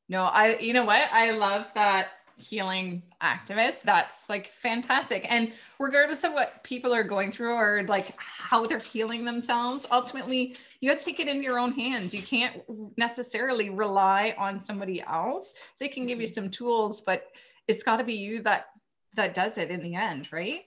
No, 0.09 0.25
I, 0.25 0.59
you 0.59 0.73
know 0.73 0.85
what? 0.85 1.09
I 1.13 1.31
love 1.31 1.73
that 1.75 2.09
healing 2.37 3.03
activist. 3.23 3.83
That's 3.83 4.29
like 4.29 4.49
fantastic. 4.49 5.27
And 5.31 5.53
regardless 5.79 6.25
of 6.25 6.33
what 6.33 6.63
people 6.65 6.93
are 6.95 7.05
going 7.05 7.31
through 7.31 7.55
or 7.55 7.85
like 7.89 8.15
how 8.19 8.67
they're 8.67 8.79
healing 8.79 9.25
themselves, 9.25 9.87
ultimately, 9.91 10.57
you 10.81 10.91
have 10.91 10.99
to 10.99 11.05
take 11.05 11.21
it 11.21 11.29
in 11.29 11.43
your 11.43 11.59
own 11.59 11.73
hands. 11.73 12.13
You 12.13 12.23
can't 12.23 12.63
necessarily 12.97 13.71
rely 13.71 14.35
on 14.39 14.59
somebody 14.59 15.03
else. 15.03 15.55
They 15.79 15.89
can 15.89 16.07
give 16.07 16.21
you 16.21 16.27
mm-hmm. 16.27 16.35
some 16.35 16.51
tools, 16.51 17.01
but 17.01 17.29
it's 17.69 17.83
got 17.83 17.99
to 17.99 18.05
be 18.05 18.15
you 18.15 18.43
that 18.43 18.67
that 19.15 19.35
does 19.35 19.59
it 19.59 19.71
in 19.71 19.81
the 19.81 19.95
end, 19.95 20.29
right? 20.33 20.63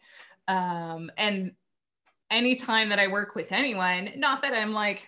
Um, 0.47 1.11
and 1.17 1.51
anytime 2.31 2.89
that 2.89 2.99
I 2.99 3.07
work 3.07 3.35
with 3.35 3.51
anyone, 3.51 4.11
not 4.15 4.41
that 4.41 4.53
I'm 4.53 4.73
like 4.73 5.07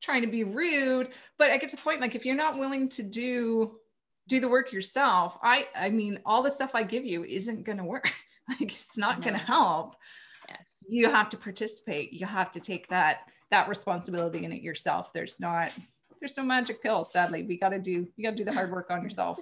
trying 0.00 0.22
to 0.22 0.28
be 0.28 0.44
rude, 0.44 1.08
but 1.38 1.50
I 1.50 1.58
get 1.58 1.70
to 1.70 1.76
the 1.76 1.82
point 1.82 2.00
like 2.00 2.14
if 2.14 2.24
you're 2.24 2.36
not 2.36 2.58
willing 2.58 2.88
to 2.90 3.02
do 3.02 3.76
do 4.30 4.40
the 4.40 4.48
work 4.48 4.72
yourself, 4.72 5.36
I 5.42 5.68
I 5.74 5.90
mean 5.90 6.20
all 6.24 6.42
the 6.42 6.50
stuff 6.50 6.74
I 6.74 6.84
give 6.84 7.04
you 7.04 7.24
isn't 7.24 7.64
going 7.64 7.78
to 7.78 7.84
work. 7.84 8.10
like 8.48 8.62
it's 8.62 8.96
not 8.96 9.20
going 9.20 9.34
to 9.34 9.44
help. 9.44 9.96
Yes. 10.48 10.84
You 10.88 11.10
have 11.10 11.28
to 11.30 11.36
participate. 11.36 12.12
You 12.12 12.26
have 12.26 12.52
to 12.52 12.60
take 12.60 12.88
that 12.88 13.28
that 13.50 13.68
responsibility 13.68 14.44
in 14.44 14.52
it 14.52 14.62
yourself. 14.62 15.12
There's 15.12 15.40
not 15.40 15.72
there's 16.20 16.36
no 16.36 16.44
magic 16.44 16.82
pill 16.82 17.04
sadly. 17.04 17.42
We 17.42 17.58
got 17.58 17.70
to 17.70 17.80
do 17.80 18.06
you 18.16 18.24
got 18.24 18.30
to 18.30 18.36
do 18.36 18.44
the 18.44 18.52
hard 18.52 18.70
work 18.70 18.90
on 18.90 19.02
yourself. 19.02 19.40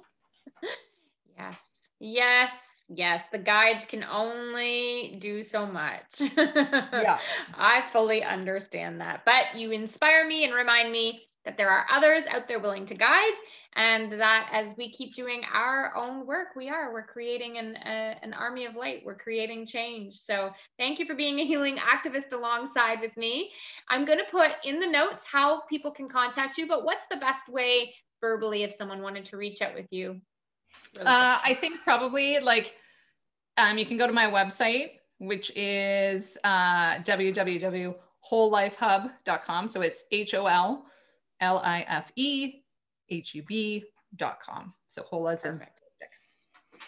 yes. 1.38 1.58
Yes 2.00 2.50
yes, 2.88 3.24
the 3.30 3.38
guides 3.38 3.84
can 3.84 4.04
only 4.04 5.18
do 5.20 5.42
so 5.42 5.66
much. 5.66 6.02
yeah. 6.20 7.18
I 7.54 7.84
fully 7.92 8.22
understand 8.24 9.00
that. 9.00 9.26
But 9.26 9.54
you 9.54 9.70
inspire 9.72 10.26
me 10.26 10.44
and 10.44 10.54
remind 10.54 10.90
me 10.90 11.24
that 11.44 11.56
there 11.56 11.70
are 11.70 11.86
others 11.92 12.24
out 12.30 12.48
there 12.48 12.58
willing 12.58 12.86
to 12.86 12.94
guide 12.94 13.34
and 13.78 14.12
that 14.12 14.50
as 14.52 14.76
we 14.76 14.90
keep 14.90 15.14
doing 15.14 15.40
our 15.54 15.96
own 15.96 16.26
work 16.26 16.48
we 16.56 16.68
are 16.68 16.92
we're 16.92 17.06
creating 17.06 17.56
an 17.56 17.76
uh, 17.76 18.14
an 18.22 18.34
army 18.34 18.66
of 18.66 18.76
light. 18.76 19.00
We're 19.06 19.14
creating 19.14 19.64
change. 19.66 20.18
So 20.18 20.52
thank 20.78 20.98
you 20.98 21.06
for 21.06 21.14
being 21.14 21.38
a 21.38 21.44
healing 21.44 21.78
activist 21.78 22.34
alongside 22.34 23.00
with 23.00 23.16
me. 23.16 23.52
I'm 23.88 24.04
going 24.04 24.18
to 24.18 24.30
put 24.30 24.50
in 24.64 24.80
the 24.80 24.86
notes 24.86 25.24
how 25.24 25.62
people 25.62 25.90
can 25.90 26.06
contact 26.08 26.58
you 26.58 26.66
but 26.66 26.84
what's 26.84 27.06
the 27.06 27.16
best 27.16 27.48
way 27.48 27.94
verbally 28.20 28.64
if 28.64 28.72
someone 28.72 29.00
wanted 29.00 29.24
to 29.26 29.38
reach 29.38 29.62
out 29.62 29.74
with 29.74 29.86
you? 29.90 30.20
Uh, 31.00 31.38
I 31.42 31.56
think 31.60 31.80
probably 31.82 32.40
like 32.40 32.74
um, 33.56 33.78
you 33.78 33.86
can 33.86 33.96
go 33.96 34.06
to 34.06 34.12
my 34.12 34.26
website, 34.26 34.98
which 35.18 35.50
is 35.56 36.36
uh, 36.44 36.98
www.wholelifehub.com. 36.98 39.68
So 39.68 39.80
it's 39.82 40.04
H 40.10 40.34
O 40.34 40.46
L 43.10 43.14
L 43.14 43.18
I 43.18 43.18
F 43.18 43.18
E 43.18 43.18
H 43.18 43.34
U 43.34 43.42
B.com. 43.42 44.74
So 44.88 45.02
whole 45.02 45.28
as 45.28 45.44
in 45.44 45.60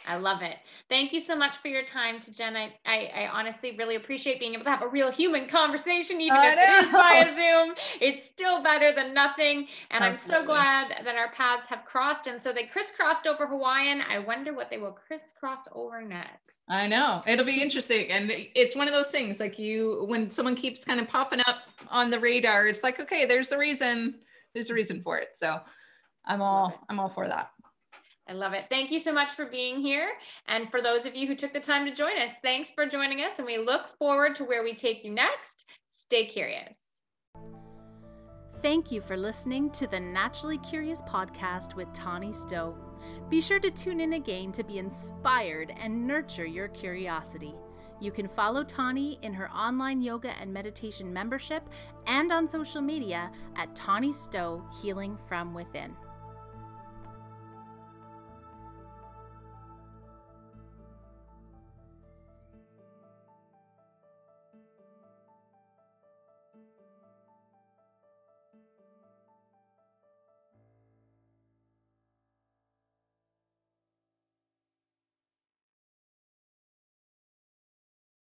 I 0.07 0.17
love 0.17 0.43
it. 0.43 0.57
Thank 0.89 1.13
you 1.13 1.21
so 1.21 1.37
much 1.37 1.59
for 1.59 1.69
your 1.69 1.85
time 1.85 2.21
to 2.21 2.33
Jen. 2.33 2.57
I, 2.57 2.73
I, 2.87 3.11
I, 3.15 3.29
honestly 3.33 3.77
really 3.77 3.97
appreciate 3.97 4.39
being 4.39 4.55
able 4.55 4.65
to 4.65 4.71
have 4.71 4.83
a 4.83 4.89
real 4.89 5.11
human 5.11 5.49
conversation, 5.49 6.21
even 6.21 6.39
if 6.41 6.59
it 6.59 6.85
is 6.85 6.91
via 6.93 7.35
Zoom. 7.35 7.75
It's 8.01 8.29
still 8.29 8.63
better 8.63 8.93
than 8.95 9.13
nothing. 9.15 9.67
And 9.91 10.05
Absolutely. 10.05 10.37
I'm 10.37 10.43
so 10.43 10.47
glad 10.47 11.05
that 11.05 11.17
our 11.17 11.31
paths 11.33 11.69
have 11.69 11.85
crossed. 11.85 12.27
And 12.27 12.41
so 12.41 12.53
they 12.53 12.67
crisscrossed 12.67 13.27
over 13.27 13.47
Hawaiian. 13.47 14.03
I 14.09 14.19
wonder 14.19 14.53
what 14.53 14.71
they 14.71 14.79
will 14.79 14.93
crisscross 14.93 15.69
over 15.73 16.03
next. 16.03 16.63
I 16.69 16.87
know. 16.87 17.23
It'll 17.27 17.47
be 17.47 17.61
interesting. 17.61 18.11
And 18.11 18.31
it's 18.55 18.77
one 18.77 18.87
of 18.87 18.95
those 18.95 19.09
things 19.09 19.41
like 19.41 19.59
you, 19.59 20.05
when 20.09 20.31
someone 20.31 20.55
keeps 20.55 20.85
kind 20.85 21.01
of 21.01 21.09
popping 21.09 21.41
up 21.47 21.63
on 21.89 22.11
the 22.11 22.19
radar, 22.19 22.69
it's 22.69 22.83
like, 22.83 23.01
okay, 23.01 23.27
there's 23.27 23.53
a 23.53 23.59
reason. 23.59 24.21
There's 24.55 24.71
a 24.71 24.75
reason 24.75 25.01
for 25.01 25.19
it. 25.19 25.31
So 25.35 25.61
I'm 26.27 26.43
all, 26.43 26.79
I'm 26.89 27.01
all 27.01 27.09
for 27.09 27.27
that. 27.27 27.51
I 28.29 28.33
love 28.33 28.53
it. 28.53 28.67
Thank 28.69 28.93
you 28.93 29.01
so 29.01 29.13
much 29.13 29.33
for 29.33 29.47
being 29.47 29.81
here. 29.81 30.13
And 30.47 30.71
for 30.71 30.81
those 30.81 31.05
of 31.05 31.17
you 31.17 31.27
who 31.27 31.35
took 31.35 31.53
the 31.53 31.61
time 31.61 31.85
to 31.87 31.93
join 31.93 32.17
us, 32.21 32.33
thanks 32.45 32.71
for 32.71 32.87
joining 32.87 33.23
us. 33.23 33.39
And 33.39 33.47
we 33.47 33.59
look 33.59 33.83
forward 33.99 34.37
to 34.37 34.45
where 34.45 34.63
we 34.63 34.73
take 34.73 35.05
you 35.05 35.11
next. 35.11 35.67
Stay 35.91 36.27
curious. 36.27 36.77
Thank 38.63 38.93
you 38.93 39.01
for 39.01 39.17
listening 39.17 39.71
to 39.71 39.87
the 39.87 39.99
Naturally 39.99 40.59
Curious 40.59 41.03
podcast 41.03 41.75
with 41.75 41.93
Tawny 41.93 42.33
Stowe. 42.33 42.77
Be 43.29 43.41
sure 43.41 43.59
to 43.59 43.71
tune 43.71 44.01
in 44.01 44.13
again 44.13 44.53
to 44.53 44.63
be 44.63 44.79
inspired 44.79 45.75
and 45.81 46.07
nurture 46.07 46.47
your 46.47 46.69
curiosity. 46.69 47.55
You 48.01 48.13
can 48.13 48.29
follow 48.29 48.63
Tawny 48.63 49.19
in 49.23 49.33
her 49.33 49.51
online 49.51 50.01
yoga 50.03 50.35
and 50.41 50.53
meditation 50.53 51.13
membership 51.13 51.69
and 52.07 52.31
on 52.31 52.47
social 52.47 52.81
media 52.81 53.31
at 53.57 53.75
Tawny 53.75 54.13
Stowe 54.13 54.65
Healing 54.81 55.19
from 55.27 55.53
Within. 55.53 55.97